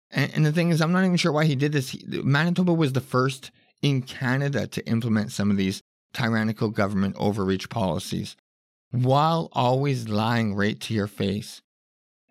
And, 0.10 0.32
and 0.36 0.46
the 0.46 0.52
thing 0.52 0.70
is, 0.72 0.82
I'm 0.82 0.92
not 0.92 1.06
even 1.06 1.18
sure 1.18 1.32
why 1.32 1.46
he 1.46 1.56
did 1.56 1.72
this. 1.72 1.92
He, 1.92 2.04
Manitoba 2.06 2.74
was 2.74 2.92
the 2.92 3.02
first 3.02 3.52
in 3.82 4.02
Canada 4.02 4.68
to 4.68 4.86
implement 4.86 5.32
some 5.32 5.50
of 5.50 5.58
these 5.58 5.82
tyrannical 6.14 6.70
government 6.70 7.16
overreach 7.18 7.70
policies 7.70 8.36
while 8.92 9.50
always 9.54 10.10
lying 10.10 10.56
right 10.56 10.80
to 10.82 10.94
your 10.94 11.08
face. 11.08 11.62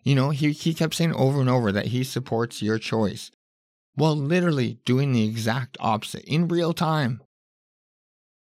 You 0.04 0.14
know, 0.14 0.30
he, 0.30 0.52
he 0.52 0.72
kept 0.74 0.94
saying 0.94 1.14
over 1.14 1.40
and 1.40 1.50
over 1.50 1.72
that 1.72 1.86
he 1.86 2.04
supports 2.04 2.62
your 2.62 2.78
choice 2.78 3.30
while 3.94 4.16
literally 4.16 4.78
doing 4.84 5.12
the 5.12 5.24
exact 5.24 5.76
opposite 5.80 6.24
in 6.24 6.48
real 6.48 6.72
time. 6.72 7.22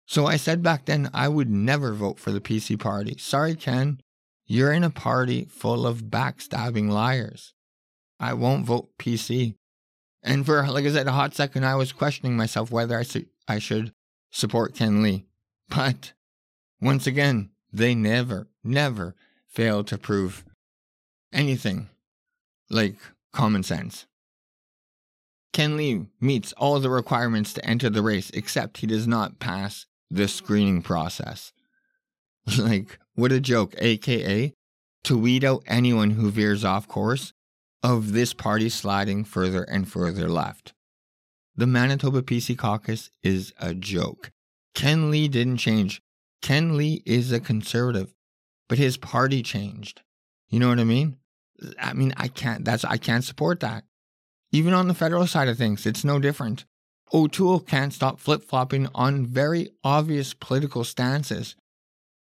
So 0.05 0.25
I 0.25 0.35
said 0.35 0.61
back 0.61 0.85
then 0.85 1.09
I 1.13 1.29
would 1.29 1.49
never 1.49 1.93
vote 1.93 2.19
for 2.19 2.31
the 2.31 2.41
PC 2.41 2.79
party. 2.79 3.15
Sorry, 3.17 3.55
Ken, 3.55 4.01
you're 4.45 4.73
in 4.73 4.83
a 4.83 4.89
party 4.89 5.45
full 5.45 5.87
of 5.87 6.05
backstabbing 6.05 6.89
liars. 6.89 7.53
I 8.19 8.33
won't 8.33 8.65
vote 8.65 8.89
PC. 8.99 9.55
And 10.21 10.45
for, 10.45 10.67
like 10.67 10.85
I 10.85 10.91
said, 10.91 11.07
a 11.07 11.13
hot 11.13 11.33
second, 11.33 11.65
I 11.65 11.75
was 11.75 11.93
questioning 11.93 12.35
myself 12.35 12.69
whether 12.69 12.97
I, 12.97 13.03
su- 13.03 13.25
I 13.47 13.57
should 13.59 13.93
support 14.31 14.75
Ken 14.75 15.01
Lee. 15.01 15.25
But 15.69 16.11
once 16.81 17.07
again, 17.07 17.50
they 17.71 17.95
never, 17.95 18.47
never 18.63 19.15
fail 19.47 19.83
to 19.83 19.97
prove 19.97 20.43
anything 21.33 21.89
like 22.69 22.95
common 23.33 23.63
sense. 23.63 24.05
Ken 25.53 25.75
Lee 25.75 26.07
meets 26.19 26.53
all 26.53 26.79
the 26.79 26.89
requirements 26.89 27.53
to 27.53 27.65
enter 27.65 27.89
the 27.89 28.01
race, 28.01 28.29
except 28.33 28.77
he 28.77 28.87
does 28.87 29.07
not 29.07 29.39
pass 29.39 29.85
the 30.09 30.27
screening 30.27 30.81
process. 30.81 31.51
like, 32.57 32.99
what 33.15 33.31
a 33.31 33.39
joke, 33.39 33.75
aka, 33.77 34.53
to 35.03 35.17
weed 35.17 35.43
out 35.43 35.63
anyone 35.67 36.11
who 36.11 36.31
veers 36.31 36.63
off 36.63 36.87
course, 36.87 37.33
of 37.83 38.13
this 38.13 38.33
party 38.33 38.69
sliding 38.69 39.23
further 39.23 39.63
and 39.63 39.89
further 39.89 40.29
left. 40.29 40.73
The 41.55 41.67
Manitoba 41.67 42.21
PC 42.21 42.57
caucus 42.57 43.09
is 43.23 43.53
a 43.59 43.73
joke. 43.73 44.31
Ken 44.73 45.11
Lee 45.11 45.27
didn't 45.27 45.57
change. 45.57 46.01
Ken 46.41 46.77
Lee 46.77 47.03
is 47.05 47.31
a 47.31 47.39
conservative, 47.39 48.13
but 48.67 48.77
his 48.77 48.97
party 48.97 49.43
changed. 49.43 50.01
You 50.49 50.59
know 50.59 50.69
what 50.69 50.79
I 50.79 50.83
mean? 50.83 51.17
I 51.79 51.93
mean, 51.93 52.13
I 52.17 52.27
can't, 52.27 52.65
that's, 52.65 52.83
I 52.83 52.97
can't 52.97 53.23
support 53.23 53.59
that. 53.59 53.83
Even 54.51 54.73
on 54.73 54.87
the 54.87 54.93
federal 54.93 55.27
side 55.27 55.47
of 55.47 55.57
things, 55.57 55.85
it's 55.85 56.03
no 56.03 56.19
different. 56.19 56.65
O'Toole 57.13 57.59
can't 57.59 57.93
stop 57.93 58.19
flip 58.19 58.43
flopping 58.43 58.87
on 58.95 59.25
very 59.25 59.69
obvious 59.83 60.33
political 60.33 60.83
stances. 60.83 61.55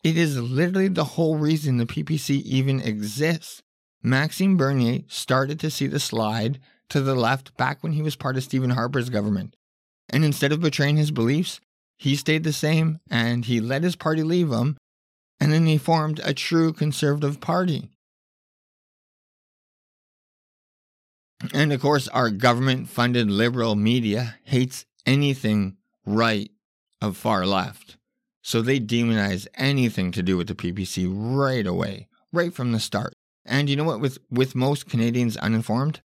It 0.03 0.17
is 0.17 0.37
literally 0.37 0.89
the 0.89 1.03
whole 1.03 1.37
reason 1.37 1.77
the 1.77 1.85
PPC 1.85 2.41
even 2.41 2.81
exists. 2.81 3.63
Maxime 4.01 4.57
Bernier 4.57 5.03
started 5.07 5.59
to 5.61 5.69
see 5.69 5.87
the 5.87 5.99
slide 5.99 6.59
to 6.89 6.99
the 7.01 7.15
left 7.15 7.55
back 7.55 7.81
when 7.81 7.93
he 7.93 8.01
was 8.01 8.15
part 8.15 8.35
of 8.35 8.43
Stephen 8.43 8.71
Harper's 8.71 9.09
government. 9.09 9.55
And 10.09 10.25
instead 10.25 10.51
of 10.51 10.59
betraying 10.59 10.97
his 10.97 11.11
beliefs, 11.11 11.61
he 11.97 12.15
stayed 12.15 12.43
the 12.43 12.53
same 12.53 12.99
and 13.09 13.45
he 13.45 13.59
let 13.59 13.83
his 13.83 13.95
party 13.95 14.23
leave 14.23 14.51
him, 14.51 14.77
and 15.39 15.51
then 15.51 15.65
he 15.65 15.77
formed 15.77 16.19
a 16.23 16.33
true 16.33 16.73
conservative 16.73 17.39
party. 17.39 17.89
And 21.53 21.73
of 21.73 21.81
course, 21.81 22.07
our 22.09 22.29
government 22.29 22.87
funded 22.87 23.29
liberal 23.29 23.75
media 23.75 24.35
hates 24.43 24.85
anything 25.05 25.77
right 26.05 26.51
of 27.01 27.17
far 27.17 27.45
left. 27.45 27.97
So 28.41 28.61
they 28.61 28.79
demonize 28.79 29.47
anything 29.55 30.11
to 30.11 30.23
do 30.23 30.37
with 30.37 30.47
the 30.47 30.55
PPC 30.55 31.07
right 31.09 31.65
away, 31.65 32.07
right 32.31 32.53
from 32.53 32.71
the 32.71 32.79
start. 32.79 33.13
And 33.45 33.69
you 33.69 33.75
know 33.75 33.83
what? 33.83 33.99
With, 33.99 34.19
with 34.29 34.55
most 34.55 34.89
Canadians 34.89 35.37
uninformed, 35.37 36.01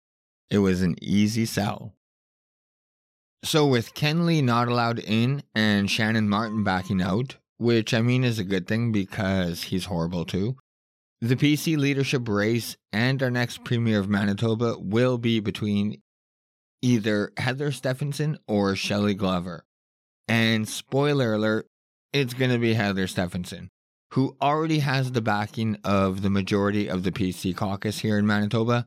it 0.51 0.59
was 0.59 0.83
an 0.83 0.97
easy 1.01 1.47
sell. 1.47 1.95
So, 3.45 3.67
with 3.67 3.93
Ken 3.93 4.25
Lee 4.25 4.41
not 4.41 4.69
allowed 4.69 5.01
in 5.01 5.43
and 5.55 5.91
Shannon 5.91 6.31
Martin 6.31 6.65
backing 6.65 7.03
out, 7.03 7.37
which 7.59 7.93
I 7.93 8.01
mean 8.01 8.25
is 8.25 8.39
a 8.39 8.45
good 8.45 8.67
thing 8.67 8.91
because 8.91 9.65
he's 9.65 9.85
horrible 9.85 10.25
too, 10.25 10.57
the 11.21 11.37
PC 11.37 11.77
leadership 11.77 12.27
race 12.27 12.79
and 12.91 13.23
our 13.23 13.31
next 13.31 13.63
Premier 13.63 14.01
of 14.01 14.09
Manitoba 14.09 14.79
will 14.79 15.19
be 15.19 15.41
between 15.41 16.01
either 16.81 17.33
Heather 17.37 17.71
Stefanson 17.71 18.39
or 18.49 18.75
Shelley 18.77 19.13
Glover. 19.13 19.67
And 20.27 20.67
spoiler 20.67 21.35
alert, 21.35 21.67
it's 22.15 22.33
going 22.33 22.51
to 22.51 22.59
be 22.59 22.73
Heather 22.73 23.07
Stefanson, 23.07 23.69
who 24.13 24.39
already 24.41 24.79
has 24.79 25.13
the 25.13 25.21
backing 25.21 25.77
of 25.85 26.23
the 26.23 26.31
majority 26.31 26.89
of 26.89 27.03
the 27.03 27.13
PC 27.13 27.55
caucus 27.55 27.99
here 27.99 28.19
in 28.19 28.27
Manitoba 28.27 28.87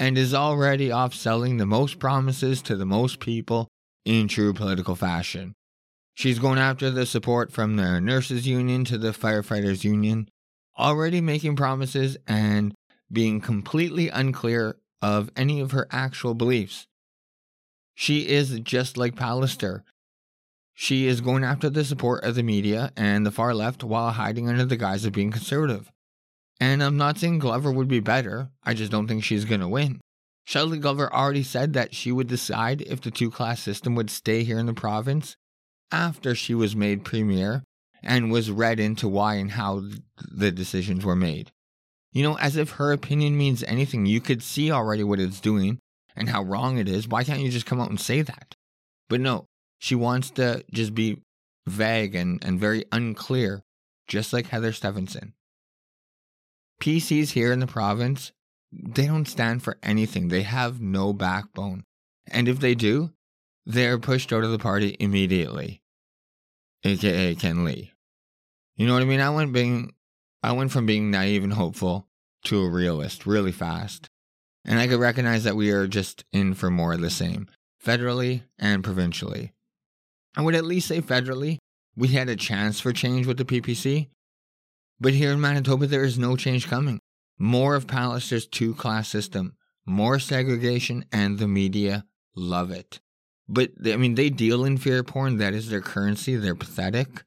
and 0.00 0.18
is 0.18 0.34
already 0.34 0.90
off 0.90 1.14
selling 1.14 1.58
the 1.58 1.66
most 1.66 2.00
promises 2.00 2.62
to 2.62 2.74
the 2.74 2.84
most 2.84 3.20
people 3.20 3.68
in 4.04 4.28
true 4.28 4.52
political 4.52 4.94
fashion. 4.94 5.54
She's 6.14 6.38
going 6.38 6.58
after 6.58 6.90
the 6.90 7.06
support 7.06 7.52
from 7.52 7.76
the 7.76 8.00
nurses 8.00 8.46
union 8.46 8.84
to 8.86 8.98
the 8.98 9.10
firefighters 9.10 9.84
union, 9.84 10.28
already 10.78 11.20
making 11.20 11.56
promises 11.56 12.16
and 12.26 12.74
being 13.10 13.40
completely 13.40 14.08
unclear 14.08 14.76
of 15.00 15.30
any 15.36 15.60
of 15.60 15.72
her 15.72 15.86
actual 15.90 16.34
beliefs. 16.34 16.86
She 17.94 18.28
is 18.28 18.58
just 18.60 18.96
like 18.96 19.14
Pallister. 19.14 19.82
She 20.74 21.06
is 21.06 21.20
going 21.20 21.44
after 21.44 21.68
the 21.68 21.84
support 21.84 22.24
of 22.24 22.34
the 22.34 22.42
media 22.42 22.92
and 22.96 23.26
the 23.26 23.30
far 23.30 23.54
left 23.54 23.84
while 23.84 24.10
hiding 24.10 24.48
under 24.48 24.64
the 24.64 24.76
guise 24.76 25.04
of 25.04 25.12
being 25.12 25.30
conservative. 25.30 25.90
And 26.60 26.82
I'm 26.82 26.96
not 26.96 27.18
saying 27.18 27.40
Glover 27.40 27.70
would 27.70 27.88
be 27.88 28.00
better, 28.00 28.50
I 28.62 28.74
just 28.74 28.92
don't 28.92 29.06
think 29.06 29.24
she's 29.24 29.44
going 29.44 29.60
to 29.60 29.68
win. 29.68 30.00
Shelley 30.44 30.78
Glover 30.78 31.12
already 31.12 31.42
said 31.42 31.72
that 31.72 31.94
she 31.94 32.10
would 32.10 32.26
decide 32.26 32.82
if 32.82 33.00
the 33.00 33.10
two 33.10 33.30
class 33.30 33.60
system 33.60 33.94
would 33.94 34.10
stay 34.10 34.44
here 34.44 34.58
in 34.58 34.66
the 34.66 34.74
province 34.74 35.36
after 35.90 36.34
she 36.34 36.54
was 36.54 36.74
made 36.74 37.04
premier 37.04 37.62
and 38.02 38.32
was 38.32 38.50
read 38.50 38.80
into 38.80 39.08
why 39.08 39.34
and 39.34 39.52
how 39.52 39.82
the 40.16 40.50
decisions 40.50 41.04
were 41.04 41.16
made. 41.16 41.52
You 42.12 42.22
know, 42.22 42.36
as 42.38 42.56
if 42.56 42.72
her 42.72 42.92
opinion 42.92 43.38
means 43.38 43.62
anything. 43.62 44.06
You 44.06 44.20
could 44.20 44.42
see 44.42 44.70
already 44.70 45.04
what 45.04 45.20
it's 45.20 45.40
doing 45.40 45.78
and 46.16 46.28
how 46.28 46.42
wrong 46.42 46.78
it 46.78 46.88
is. 46.88 47.08
Why 47.08 47.24
can't 47.24 47.40
you 47.40 47.50
just 47.50 47.66
come 47.66 47.80
out 47.80 47.90
and 47.90 48.00
say 48.00 48.22
that? 48.22 48.56
But 49.08 49.20
no, 49.20 49.46
she 49.78 49.94
wants 49.94 50.30
to 50.32 50.64
just 50.72 50.94
be 50.94 51.22
vague 51.66 52.14
and, 52.14 52.44
and 52.44 52.58
very 52.58 52.84
unclear, 52.92 53.62
just 54.08 54.32
like 54.32 54.48
Heather 54.48 54.72
Stefanson. 54.72 55.32
PCs 56.80 57.30
here 57.30 57.52
in 57.52 57.60
the 57.60 57.66
province 57.66 58.32
they 58.72 59.06
don't 59.06 59.28
stand 59.28 59.62
for 59.62 59.78
anything. 59.82 60.28
They 60.28 60.42
have 60.42 60.80
no 60.80 61.12
backbone. 61.12 61.84
And 62.26 62.48
if 62.48 62.60
they 62.60 62.74
do, 62.74 63.10
they're 63.66 63.98
pushed 63.98 64.32
out 64.32 64.44
of 64.44 64.50
the 64.50 64.58
party 64.58 64.96
immediately. 64.98 65.82
AKA 66.84 67.34
Ken 67.36 67.64
Lee. 67.64 67.92
You 68.76 68.86
know 68.86 68.94
what 68.94 69.02
I 69.02 69.06
mean? 69.06 69.20
I 69.20 69.30
went 69.30 69.52
being 69.52 69.92
I 70.42 70.52
went 70.52 70.72
from 70.72 70.86
being 70.86 71.10
naive 71.10 71.44
and 71.44 71.52
hopeful 71.52 72.08
to 72.44 72.62
a 72.62 72.68
realist 72.68 73.26
really 73.26 73.52
fast. 73.52 74.08
And 74.64 74.78
I 74.78 74.88
could 74.88 74.98
recognize 74.98 75.44
that 75.44 75.54
we 75.54 75.70
are 75.70 75.86
just 75.86 76.24
in 76.32 76.54
for 76.54 76.70
more 76.70 76.92
of 76.92 77.00
the 77.00 77.10
same, 77.10 77.48
federally 77.84 78.42
and 78.58 78.82
provincially. 78.82 79.52
I 80.36 80.42
would 80.42 80.54
at 80.54 80.64
least 80.64 80.88
say 80.88 81.00
federally, 81.00 81.58
we 81.94 82.08
had 82.08 82.28
a 82.28 82.36
chance 82.36 82.80
for 82.80 82.92
change 82.92 83.26
with 83.26 83.36
the 83.36 83.44
PPC. 83.44 84.08
But 85.00 85.14
here 85.14 85.32
in 85.32 85.40
Manitoba, 85.40 85.86
there 85.86 86.04
is 86.04 86.18
no 86.18 86.36
change 86.36 86.68
coming 86.68 87.00
more 87.38 87.74
of 87.74 87.86
Pallister's 87.86 88.46
two 88.46 88.74
class 88.74 89.08
system, 89.08 89.56
more 89.84 90.18
segregation, 90.18 91.04
and 91.12 91.38
the 91.38 91.48
media 91.48 92.04
love 92.34 92.70
it. 92.70 93.00
But 93.48 93.72
I 93.84 93.96
mean, 93.96 94.14
they 94.14 94.30
deal 94.30 94.64
in 94.64 94.78
fear 94.78 95.02
porn. 95.02 95.38
That 95.38 95.54
is 95.54 95.68
their 95.68 95.80
currency. 95.80 96.36
They're 96.36 96.54
pathetic. 96.54 97.24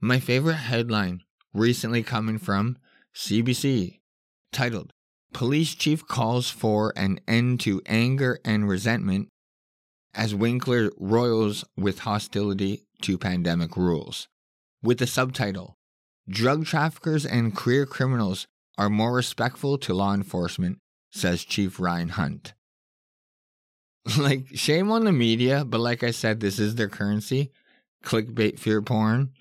My 0.00 0.20
favorite 0.20 0.54
headline 0.54 1.22
recently 1.54 2.02
coming 2.02 2.38
from 2.38 2.78
CBC 3.14 4.00
titled 4.52 4.92
Police 5.32 5.74
Chief 5.74 6.06
Calls 6.06 6.50
for 6.50 6.92
an 6.96 7.20
End 7.26 7.60
to 7.60 7.82
Anger 7.86 8.38
and 8.44 8.68
Resentment 8.68 9.28
as 10.14 10.34
Winkler 10.34 10.90
roils 10.98 11.64
with 11.76 12.00
hostility 12.00 12.86
to 13.02 13.18
pandemic 13.18 13.76
rules. 13.76 14.28
With 14.82 14.98
the 14.98 15.06
subtitle 15.06 15.76
Drug 16.28 16.66
Traffickers 16.66 17.24
and 17.24 17.56
Career 17.56 17.86
Criminals 17.86 18.46
are 18.78 18.88
more 18.88 19.12
respectful 19.12 19.76
to 19.76 19.92
law 19.92 20.14
enforcement, 20.14 20.78
says 21.10 21.44
Chief 21.44 21.78
Ryan 21.78 22.10
Hunt. 22.10 22.54
like, 24.18 24.46
shame 24.54 24.90
on 24.90 25.04
the 25.04 25.12
media, 25.12 25.64
but 25.64 25.80
like 25.80 26.02
I 26.02 26.12
said, 26.12 26.40
this 26.40 26.58
is 26.58 26.76
their 26.76 26.88
currency. 26.88 27.50
Clickbait 28.04 28.58
fear 28.58 28.80
porn. 28.80 29.32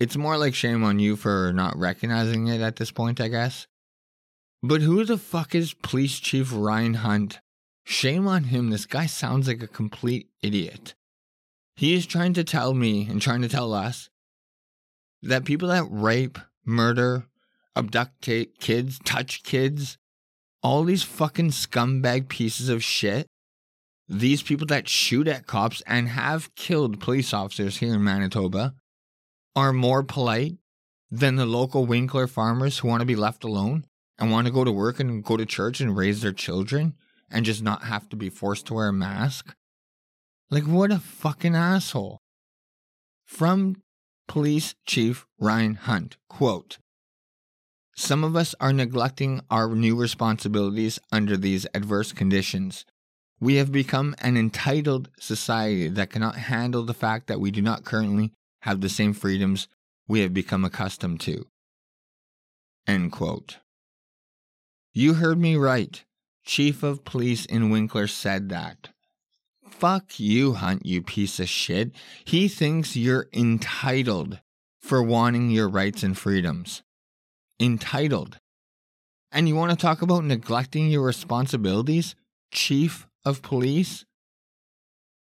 It's 0.00 0.16
more 0.16 0.38
like 0.38 0.54
shame 0.54 0.82
on 0.82 0.98
you 0.98 1.14
for 1.14 1.52
not 1.52 1.76
recognizing 1.76 2.48
it 2.48 2.60
at 2.60 2.76
this 2.76 2.90
point, 2.90 3.20
I 3.20 3.28
guess. 3.28 3.66
But 4.62 4.80
who 4.80 5.04
the 5.04 5.18
fuck 5.18 5.54
is 5.54 5.74
Police 5.74 6.18
Chief 6.18 6.50
Ryan 6.52 6.94
Hunt? 6.94 7.40
Shame 7.84 8.26
on 8.26 8.44
him, 8.44 8.70
this 8.70 8.86
guy 8.86 9.06
sounds 9.06 9.48
like 9.48 9.62
a 9.62 9.68
complete 9.68 10.28
idiot. 10.42 10.94
He 11.76 11.94
is 11.94 12.06
trying 12.06 12.32
to 12.34 12.44
tell 12.44 12.74
me 12.74 13.06
and 13.08 13.22
trying 13.22 13.42
to 13.42 13.48
tell 13.48 13.72
us 13.72 14.10
that 15.22 15.44
people 15.44 15.68
that 15.68 15.86
rape, 15.88 16.38
murder, 16.64 17.26
abduct 17.76 18.20
kids, 18.20 18.98
touch 19.04 19.42
kids, 19.42 19.98
all 20.62 20.84
these 20.84 21.02
fucking 21.02 21.50
scumbag 21.50 22.28
pieces 22.28 22.68
of 22.68 22.82
shit. 22.82 23.26
These 24.08 24.42
people 24.42 24.66
that 24.68 24.88
shoot 24.88 25.28
at 25.28 25.46
cops 25.46 25.82
and 25.86 26.08
have 26.08 26.54
killed 26.54 27.00
police 27.00 27.34
officers 27.34 27.76
here 27.76 27.94
in 27.94 28.02
Manitoba 28.02 28.74
are 29.54 29.72
more 29.72 30.02
polite 30.02 30.56
than 31.10 31.36
the 31.36 31.46
local 31.46 31.84
Winkler 31.84 32.26
farmers 32.26 32.78
who 32.78 32.88
want 32.88 33.00
to 33.00 33.06
be 33.06 33.16
left 33.16 33.44
alone 33.44 33.84
and 34.18 34.30
want 34.30 34.46
to 34.46 34.52
go 34.52 34.64
to 34.64 34.72
work 34.72 34.98
and 34.98 35.22
go 35.22 35.36
to 35.36 35.46
church 35.46 35.80
and 35.80 35.96
raise 35.96 36.22
their 36.22 36.32
children 36.32 36.94
and 37.30 37.44
just 37.44 37.62
not 37.62 37.84
have 37.84 38.08
to 38.08 38.16
be 38.16 38.30
forced 38.30 38.66
to 38.66 38.74
wear 38.74 38.88
a 38.88 38.92
mask. 38.92 39.54
Like, 40.50 40.64
what 40.64 40.90
a 40.90 40.98
fucking 40.98 41.54
asshole. 41.54 42.18
From 43.26 43.82
Police 44.26 44.74
Chief 44.86 45.26
Ryan 45.38 45.74
Hunt, 45.74 46.16
quote, 46.28 46.78
some 47.98 48.22
of 48.22 48.36
us 48.36 48.54
are 48.60 48.72
neglecting 48.72 49.40
our 49.50 49.74
new 49.74 49.96
responsibilities 49.96 51.00
under 51.10 51.36
these 51.36 51.66
adverse 51.74 52.12
conditions. 52.12 52.86
We 53.40 53.56
have 53.56 53.72
become 53.72 54.14
an 54.20 54.36
entitled 54.36 55.08
society 55.18 55.88
that 55.88 56.10
cannot 56.10 56.36
handle 56.36 56.84
the 56.84 56.94
fact 56.94 57.26
that 57.26 57.40
we 57.40 57.50
do 57.50 57.60
not 57.60 57.84
currently 57.84 58.32
have 58.62 58.80
the 58.80 58.88
same 58.88 59.14
freedoms 59.14 59.66
we 60.06 60.20
have 60.20 60.32
become 60.32 60.64
accustomed 60.64 61.20
to. 61.22 61.46
End 62.86 63.10
quote. 63.10 63.56
You 64.92 65.14
heard 65.14 65.38
me 65.38 65.56
right. 65.56 66.04
Chief 66.44 66.84
of 66.84 67.04
Police 67.04 67.46
in 67.46 67.68
Winkler 67.68 68.06
said 68.06 68.48
that. 68.48 68.90
Fuck 69.68 70.20
you, 70.20 70.54
Hunt, 70.54 70.86
you 70.86 71.02
piece 71.02 71.40
of 71.40 71.48
shit. 71.48 71.90
He 72.24 72.46
thinks 72.46 72.96
you're 72.96 73.28
entitled 73.32 74.38
for 74.80 75.02
wanting 75.02 75.50
your 75.50 75.68
rights 75.68 76.04
and 76.04 76.16
freedoms 76.16 76.82
entitled. 77.60 78.38
And 79.30 79.48
you 79.48 79.56
want 79.56 79.70
to 79.70 79.76
talk 79.76 80.02
about 80.02 80.24
neglecting 80.24 80.88
your 80.88 81.02
responsibilities, 81.02 82.14
chief 82.50 83.06
of 83.24 83.42
police? 83.42 84.04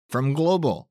From 0.09 0.33
Global, 0.33 0.89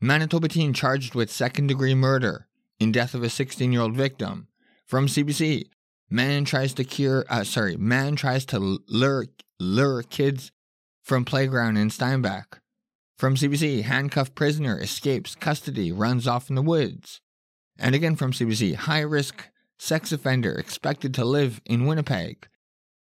Manitoba 0.00 0.48
teen 0.48 0.72
charged 0.72 1.14
with 1.14 1.30
second 1.30 1.68
degree 1.68 1.94
murder 1.94 2.48
in 2.80 2.92
death 2.92 3.14
of 3.14 3.22
a 3.22 3.30
16 3.30 3.72
year 3.72 3.82
old 3.82 3.94
victim. 3.94 4.48
From 4.86 5.06
CBC, 5.06 5.64
man 6.10 6.44
tries 6.44 6.74
to 6.74 6.84
cure, 6.84 7.24
uh, 7.28 7.44
sorry, 7.44 7.76
man 7.76 8.16
tries 8.16 8.44
to 8.46 8.80
lure, 8.88 9.26
lure 9.60 10.02
kids 10.02 10.50
from 11.02 11.24
playground 11.24 11.76
in 11.76 11.90
Steinbach. 11.90 12.60
From 13.16 13.34
CBC, 13.34 13.82
handcuffed 13.82 14.36
prisoner 14.36 14.78
escapes 14.80 15.34
custody, 15.34 15.90
runs 15.90 16.28
off 16.28 16.48
in 16.48 16.54
the 16.54 16.62
woods. 16.62 17.20
And 17.76 17.94
again 17.94 18.14
from 18.14 18.32
CBC, 18.32 18.74
high 18.74 19.00
risk 19.00 19.48
sex 19.78 20.12
offender 20.12 20.52
expected 20.52 21.14
to 21.14 21.24
live 21.24 21.60
in 21.64 21.86
Winnipeg. 21.86 22.48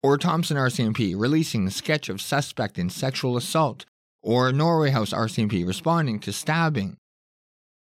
Or 0.03 0.17
Thompson 0.17 0.57
RCMP 0.57 1.13
releasing 1.15 1.69
sketch 1.69 2.09
of 2.09 2.21
suspect 2.21 2.79
in 2.79 2.89
sexual 2.89 3.37
assault. 3.37 3.85
Or 4.21 4.51
Norway 4.51 4.89
House 4.89 5.13
RCMP 5.13 5.65
responding 5.65 6.19
to 6.21 6.33
stabbing. 6.33 6.97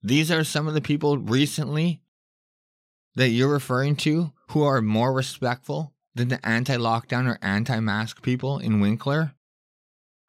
These 0.03 0.31
are 0.31 0.45
some 0.45 0.67
of 0.67 0.75
the 0.75 0.81
people 0.81 1.19
recently 1.19 2.03
that 3.15 3.29
you're 3.29 3.53
referring 3.53 3.97
to 3.97 4.33
who 4.51 4.63
are 4.63 4.81
more 4.81 5.13
respectful 5.13 5.93
than 6.15 6.29
the 6.29 6.45
anti 6.47 6.77
lockdown 6.77 7.27
or 7.29 7.39
anti 7.43 7.81
mask 7.81 8.23
people 8.23 8.59
in 8.59 8.81
Winkler? 8.81 9.33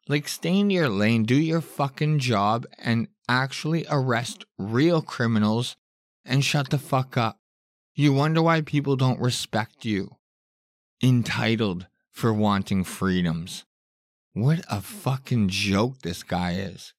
Like, 0.07 0.27
stay 0.27 0.59
in 0.59 0.69
your 0.69 0.89
lane, 0.89 1.23
do 1.23 1.35
your 1.35 1.61
fucking 1.61 2.19
job, 2.19 2.65
and 2.79 3.07
actually 3.29 3.85
arrest 3.89 4.45
real 4.57 5.01
criminals 5.01 5.75
and 6.25 6.43
shut 6.43 6.69
the 6.69 6.77
fuck 6.77 7.17
up. 7.17 7.40
You 7.93 8.13
wonder 8.13 8.41
why 8.41 8.61
people 8.61 8.95
don't 8.95 9.19
respect 9.19 9.83
you. 9.83 10.15
Entitled 11.03 11.87
for 12.09 12.33
wanting 12.33 12.83
freedoms. 12.83 13.65
What 14.33 14.63
a 14.69 14.81
fucking 14.81 15.49
joke 15.49 15.99
this 15.99 16.23
guy 16.23 16.53
is. 16.53 16.93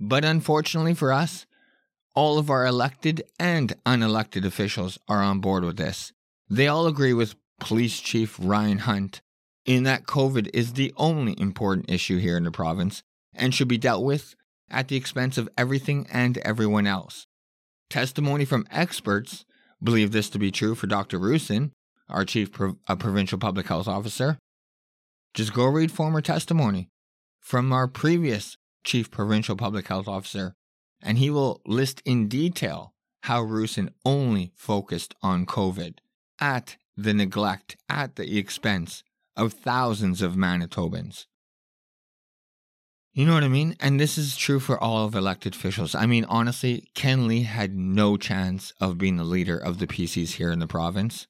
But 0.00 0.24
unfortunately 0.24 0.94
for 0.94 1.12
us, 1.12 1.46
all 2.14 2.38
of 2.38 2.48
our 2.48 2.64
elected 2.64 3.24
and 3.38 3.74
unelected 3.84 4.46
officials 4.46 4.98
are 5.06 5.22
on 5.22 5.40
board 5.40 5.64
with 5.64 5.76
this. 5.76 6.12
They 6.48 6.66
all 6.66 6.86
agree 6.86 7.12
with 7.12 7.34
Police 7.60 8.00
Chief 8.00 8.38
Ryan 8.40 8.78
Hunt 8.78 9.20
in 9.66 9.82
that 9.82 10.04
COVID 10.04 10.48
is 10.54 10.72
the 10.72 10.94
only 10.96 11.38
important 11.38 11.90
issue 11.90 12.18
here 12.18 12.38
in 12.38 12.44
the 12.44 12.50
province 12.50 13.02
and 13.34 13.54
should 13.54 13.68
be 13.68 13.76
dealt 13.76 14.02
with 14.02 14.34
at 14.70 14.88
the 14.88 14.96
expense 14.96 15.36
of 15.36 15.48
everything 15.58 16.06
and 16.10 16.38
everyone 16.38 16.86
else. 16.86 17.26
Testimony 17.88 18.44
from 18.44 18.66
experts 18.70 19.44
believe 19.82 20.12
this 20.12 20.28
to 20.30 20.38
be 20.38 20.50
true 20.50 20.74
for 20.74 20.86
Dr. 20.86 21.18
Roussin, 21.18 21.70
our 22.08 22.24
chief 22.24 22.52
Pro- 22.52 22.78
provincial 22.98 23.38
public 23.38 23.66
health 23.68 23.86
officer. 23.88 24.38
Just 25.34 25.52
go 25.52 25.66
read 25.66 25.92
former 25.92 26.20
testimony 26.20 26.88
from 27.40 27.72
our 27.72 27.86
previous 27.86 28.56
chief 28.84 29.10
provincial 29.10 29.56
public 29.56 29.86
health 29.86 30.08
officer, 30.08 30.54
and 31.02 31.18
he 31.18 31.30
will 31.30 31.60
list 31.66 32.02
in 32.04 32.28
detail 32.28 32.92
how 33.24 33.42
Roussin 33.42 33.90
only 34.04 34.52
focused 34.56 35.14
on 35.22 35.46
COVID 35.46 35.98
at 36.40 36.76
the 36.96 37.12
neglect, 37.12 37.76
at 37.88 38.16
the 38.16 38.38
expense 38.38 39.04
of 39.36 39.52
thousands 39.52 40.22
of 40.22 40.34
Manitobans. 40.34 41.26
You 43.16 43.24
know 43.24 43.32
what 43.32 43.44
I 43.44 43.48
mean? 43.48 43.76
And 43.80 43.98
this 43.98 44.18
is 44.18 44.36
true 44.36 44.60
for 44.60 44.78
all 44.78 45.06
of 45.06 45.14
elected 45.14 45.54
officials. 45.54 45.94
I 45.94 46.04
mean, 46.04 46.26
honestly, 46.26 46.90
Ken 46.94 47.26
Lee 47.26 47.44
had 47.44 47.74
no 47.74 48.18
chance 48.18 48.74
of 48.78 48.98
being 48.98 49.16
the 49.16 49.24
leader 49.24 49.56
of 49.56 49.78
the 49.78 49.86
PCs 49.86 50.34
here 50.34 50.52
in 50.52 50.58
the 50.58 50.66
province 50.66 51.26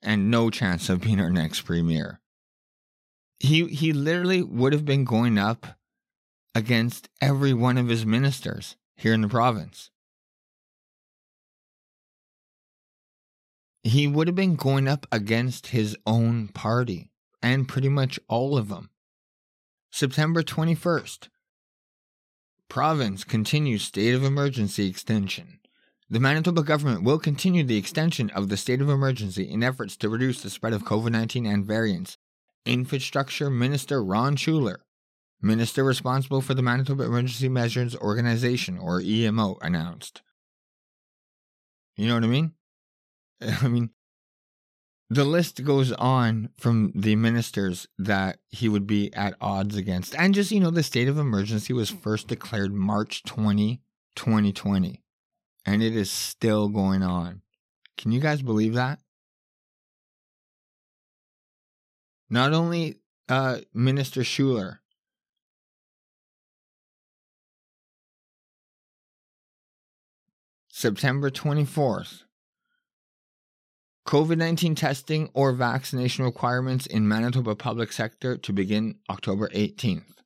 and 0.00 0.30
no 0.30 0.48
chance 0.48 0.88
of 0.88 1.02
being 1.02 1.20
our 1.20 1.28
next 1.28 1.66
premier. 1.66 2.22
He 3.40 3.66
he 3.66 3.92
literally 3.92 4.42
would 4.42 4.72
have 4.72 4.86
been 4.86 5.04
going 5.04 5.36
up 5.36 5.66
against 6.54 7.10
every 7.20 7.52
one 7.52 7.76
of 7.76 7.88
his 7.88 8.06
ministers 8.06 8.76
here 8.96 9.12
in 9.12 9.20
the 9.20 9.28
province. 9.28 9.90
He 13.82 14.06
would 14.06 14.28
have 14.28 14.34
been 14.34 14.56
going 14.56 14.88
up 14.88 15.06
against 15.12 15.68
his 15.68 15.94
own 16.06 16.48
party 16.48 17.10
and 17.42 17.68
pretty 17.68 17.90
much 17.90 18.18
all 18.28 18.56
of 18.56 18.70
them. 18.70 18.88
September 19.90 20.42
21st. 20.42 21.28
Province 22.68 23.24
continues 23.24 23.82
state 23.82 24.14
of 24.14 24.22
emergency 24.22 24.86
extension. 24.86 25.58
The 26.10 26.20
Manitoba 26.20 26.62
government 26.62 27.04
will 27.04 27.18
continue 27.18 27.64
the 27.64 27.78
extension 27.78 28.30
of 28.30 28.48
the 28.48 28.58
state 28.58 28.82
of 28.82 28.90
emergency 28.90 29.50
in 29.50 29.62
efforts 29.62 29.96
to 29.96 30.08
reduce 30.08 30.42
the 30.42 30.50
spread 30.50 30.74
of 30.74 30.84
COVID 30.84 31.10
19 31.10 31.46
and 31.46 31.64
variants. 31.64 32.18
Infrastructure 32.66 33.48
Minister 33.48 34.04
Ron 34.04 34.36
Schuler, 34.36 34.80
minister 35.40 35.82
responsible 35.82 36.42
for 36.42 36.52
the 36.52 36.62
Manitoba 36.62 37.04
Emergency 37.04 37.48
Measures 37.48 37.96
Organization, 37.96 38.78
or 38.78 39.00
EMO, 39.00 39.56
announced. 39.62 40.20
You 41.96 42.08
know 42.08 42.14
what 42.14 42.24
I 42.24 42.28
mean? 42.28 42.52
I 43.40 43.68
mean, 43.68 43.90
the 45.10 45.24
list 45.24 45.64
goes 45.64 45.92
on 45.92 46.50
from 46.58 46.92
the 46.94 47.16
ministers 47.16 47.88
that 47.98 48.38
he 48.48 48.68
would 48.68 48.86
be 48.86 49.12
at 49.14 49.34
odds 49.40 49.76
against. 49.76 50.14
And 50.14 50.34
just, 50.34 50.50
you 50.50 50.60
know, 50.60 50.70
the 50.70 50.82
state 50.82 51.08
of 51.08 51.18
emergency 51.18 51.72
was 51.72 51.88
first 51.88 52.28
declared 52.28 52.74
March 52.74 53.22
20, 53.24 53.80
2020. 54.14 55.02
And 55.64 55.82
it 55.82 55.96
is 55.96 56.10
still 56.10 56.68
going 56.68 57.02
on. 57.02 57.42
Can 57.96 58.12
you 58.12 58.20
guys 58.20 58.42
believe 58.42 58.74
that? 58.74 58.98
Not 62.30 62.52
only 62.52 62.96
uh, 63.28 63.58
Minister 63.72 64.22
Schuler, 64.22 64.80
September 70.68 71.30
24th, 71.30 72.24
COVID 74.08 74.38
19 74.38 74.74
testing 74.74 75.28
or 75.34 75.52
vaccination 75.52 76.24
requirements 76.24 76.86
in 76.86 77.06
Manitoba 77.06 77.54
public 77.54 77.92
sector 77.92 78.38
to 78.38 78.54
begin 78.54 78.94
October 79.10 79.48
18th. 79.48 80.22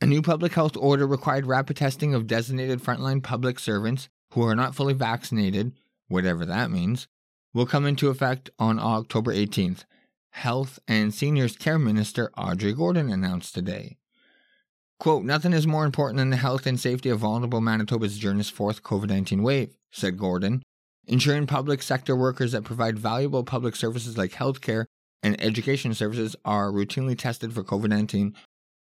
A 0.00 0.06
new 0.06 0.20
public 0.20 0.54
health 0.54 0.76
order 0.76 1.06
required 1.06 1.46
rapid 1.46 1.76
testing 1.76 2.12
of 2.12 2.26
designated 2.26 2.82
frontline 2.82 3.22
public 3.22 3.60
servants 3.60 4.08
who 4.32 4.42
are 4.42 4.56
not 4.56 4.74
fully 4.74 4.94
vaccinated, 4.94 5.74
whatever 6.08 6.44
that 6.44 6.72
means, 6.72 7.06
will 7.54 7.66
come 7.66 7.86
into 7.86 8.08
effect 8.08 8.50
on 8.58 8.80
October 8.80 9.32
18th, 9.32 9.84
Health 10.30 10.80
and 10.88 11.14
Seniors 11.14 11.56
Care 11.56 11.78
Minister 11.78 12.32
Audrey 12.36 12.72
Gordon 12.72 13.12
announced 13.12 13.54
today. 13.54 13.96
Quote, 14.98 15.22
nothing 15.22 15.52
is 15.52 15.68
more 15.68 15.84
important 15.84 16.18
than 16.18 16.30
the 16.30 16.36
health 16.36 16.66
and 16.66 16.80
safety 16.80 17.10
of 17.10 17.20
vulnerable 17.20 17.60
Manitobans 17.60 18.18
during 18.18 18.38
this 18.38 18.50
fourth 18.50 18.82
COVID 18.82 19.06
19 19.08 19.44
wave, 19.44 19.78
said 19.92 20.18
Gordon, 20.18 20.64
ensuring 21.08 21.46
public 21.46 21.82
sector 21.82 22.14
workers 22.14 22.52
that 22.52 22.64
provide 22.64 22.98
valuable 22.98 23.42
public 23.42 23.74
services 23.74 24.16
like 24.16 24.32
healthcare 24.32 24.84
and 25.22 25.40
education 25.42 25.94
services 25.94 26.36
are 26.44 26.70
routinely 26.70 27.18
tested 27.18 27.52
for 27.52 27.64
COVID 27.64 27.88
19 27.88 28.34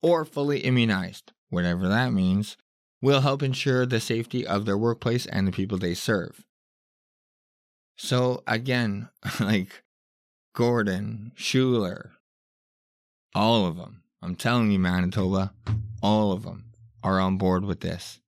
or 0.01 0.25
fully 0.25 0.59
immunized, 0.59 1.31
whatever 1.49 1.87
that 1.87 2.13
means, 2.13 2.57
will 3.01 3.21
help 3.21 3.41
ensure 3.41 3.85
the 3.85 3.99
safety 3.99 4.45
of 4.45 4.65
their 4.65 4.77
workplace 4.77 5.25
and 5.25 5.47
the 5.47 5.51
people 5.51 5.77
they 5.77 5.93
serve. 5.93 6.45
So, 7.97 8.43
again, 8.47 9.09
like 9.39 9.83
Gordon, 10.53 11.31
Schuler, 11.35 12.11
all 13.33 13.65
of 13.65 13.77
them, 13.77 14.03
I'm 14.21 14.35
telling 14.35 14.71
you, 14.71 14.79
Manitoba, 14.79 15.53
all 16.01 16.31
of 16.31 16.43
them 16.43 16.65
are 17.03 17.19
on 17.19 17.37
board 17.37 17.65
with 17.65 17.81
this. 17.81 18.19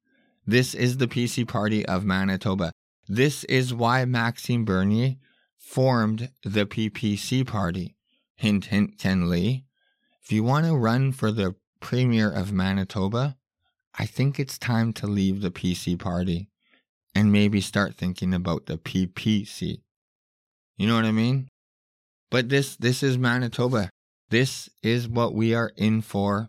This 0.46 0.74
is 0.74 0.98
the 0.98 1.08
PC 1.08 1.48
party 1.48 1.86
of 1.86 2.04
Manitoba. 2.04 2.72
This 3.14 3.44
is 3.44 3.74
why 3.74 4.06
Maxime 4.06 4.64
Bernier 4.64 5.18
formed 5.58 6.32
the 6.44 6.66
PPC 6.66 7.46
party. 7.46 7.98
Hint, 8.38 8.68
hint, 8.68 8.98
Ken 8.98 9.30
Lee. 9.30 9.66
If 10.24 10.32
you 10.32 10.46
want 10.46 10.66
to 10.66 10.78
run 10.78 11.12
for 11.12 11.30
the 11.30 11.56
Premier 11.82 12.32
of 12.32 12.54
Manitoba, 12.54 13.36
I 14.00 14.06
think 14.06 14.40
it's 14.40 14.58
time 14.58 14.94
to 14.94 15.08
leave 15.08 15.42
the 15.42 15.52
PC 15.52 16.00
party 16.00 16.48
and 17.14 17.34
maybe 17.34 17.60
start 17.60 17.96
thinking 17.96 18.34
about 18.34 18.68
the 18.68 18.78
PPC. 18.78 19.82
You 20.78 20.88
know 20.88 20.96
what 20.96 21.04
I 21.04 21.12
mean? 21.12 21.50
But 22.30 22.48
this 22.48 22.78
this 22.78 23.04
is 23.04 23.18
Manitoba. 23.18 23.90
This 24.30 24.70
is 24.82 25.10
what 25.10 25.34
we 25.34 25.54
are 25.54 25.74
in 25.76 26.02
for 26.02 26.48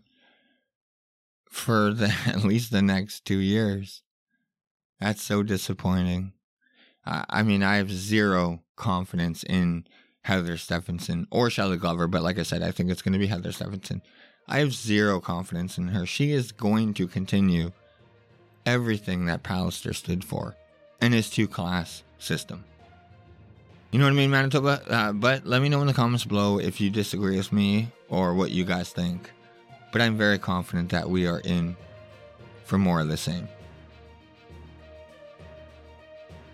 for 1.50 1.92
the 1.92 2.14
at 2.26 2.44
least 2.44 2.70
the 2.70 2.82
next 2.82 3.24
2 3.24 3.38
years. 3.38 4.04
That's 5.00 5.24
so 5.24 5.42
disappointing. 5.42 6.34
I 7.04 7.42
mean, 7.42 7.62
I 7.62 7.76
have 7.76 7.90
zero 7.90 8.62
confidence 8.76 9.42
in 9.42 9.86
Heather 10.22 10.56
Stefanson 10.56 11.26
or 11.30 11.50
Shelley 11.50 11.76
Glover, 11.76 12.06
but 12.06 12.22
like 12.22 12.38
I 12.38 12.44
said, 12.44 12.62
I 12.62 12.70
think 12.70 12.90
it's 12.90 13.02
going 13.02 13.12
to 13.12 13.18
be 13.18 13.26
Heather 13.26 13.52
Stefanson. 13.52 14.02
I 14.48 14.58
have 14.58 14.72
zero 14.72 15.20
confidence 15.20 15.78
in 15.78 15.88
her. 15.88 16.06
She 16.06 16.32
is 16.32 16.52
going 16.52 16.94
to 16.94 17.08
continue 17.08 17.72
everything 18.64 19.26
that 19.26 19.42
Pallister 19.42 19.94
stood 19.94 20.24
for 20.24 20.56
in 21.00 21.12
his 21.12 21.28
two 21.28 21.48
class 21.48 22.02
system. 22.18 22.64
You 23.90 23.98
know 23.98 24.06
what 24.06 24.12
I 24.12 24.16
mean, 24.16 24.30
Manitoba? 24.30 24.82
Uh, 24.88 25.12
but 25.12 25.46
let 25.46 25.60
me 25.60 25.68
know 25.68 25.80
in 25.80 25.86
the 25.86 25.92
comments 25.92 26.24
below 26.24 26.58
if 26.58 26.80
you 26.80 26.88
disagree 26.88 27.36
with 27.36 27.52
me 27.52 27.88
or 28.08 28.34
what 28.34 28.50
you 28.50 28.64
guys 28.64 28.90
think. 28.90 29.30
But 29.92 30.00
I'm 30.00 30.16
very 30.16 30.38
confident 30.38 30.90
that 30.90 31.10
we 31.10 31.26
are 31.26 31.40
in 31.40 31.76
for 32.64 32.78
more 32.78 33.00
of 33.00 33.08
the 33.08 33.16
same. 33.16 33.48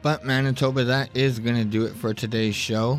But 0.08 0.24
Manitoba, 0.24 0.84
that 0.84 1.14
is 1.14 1.38
going 1.38 1.56
to 1.56 1.66
do 1.66 1.84
it 1.84 1.94
for 1.94 2.14
today's 2.14 2.56
show. 2.56 2.98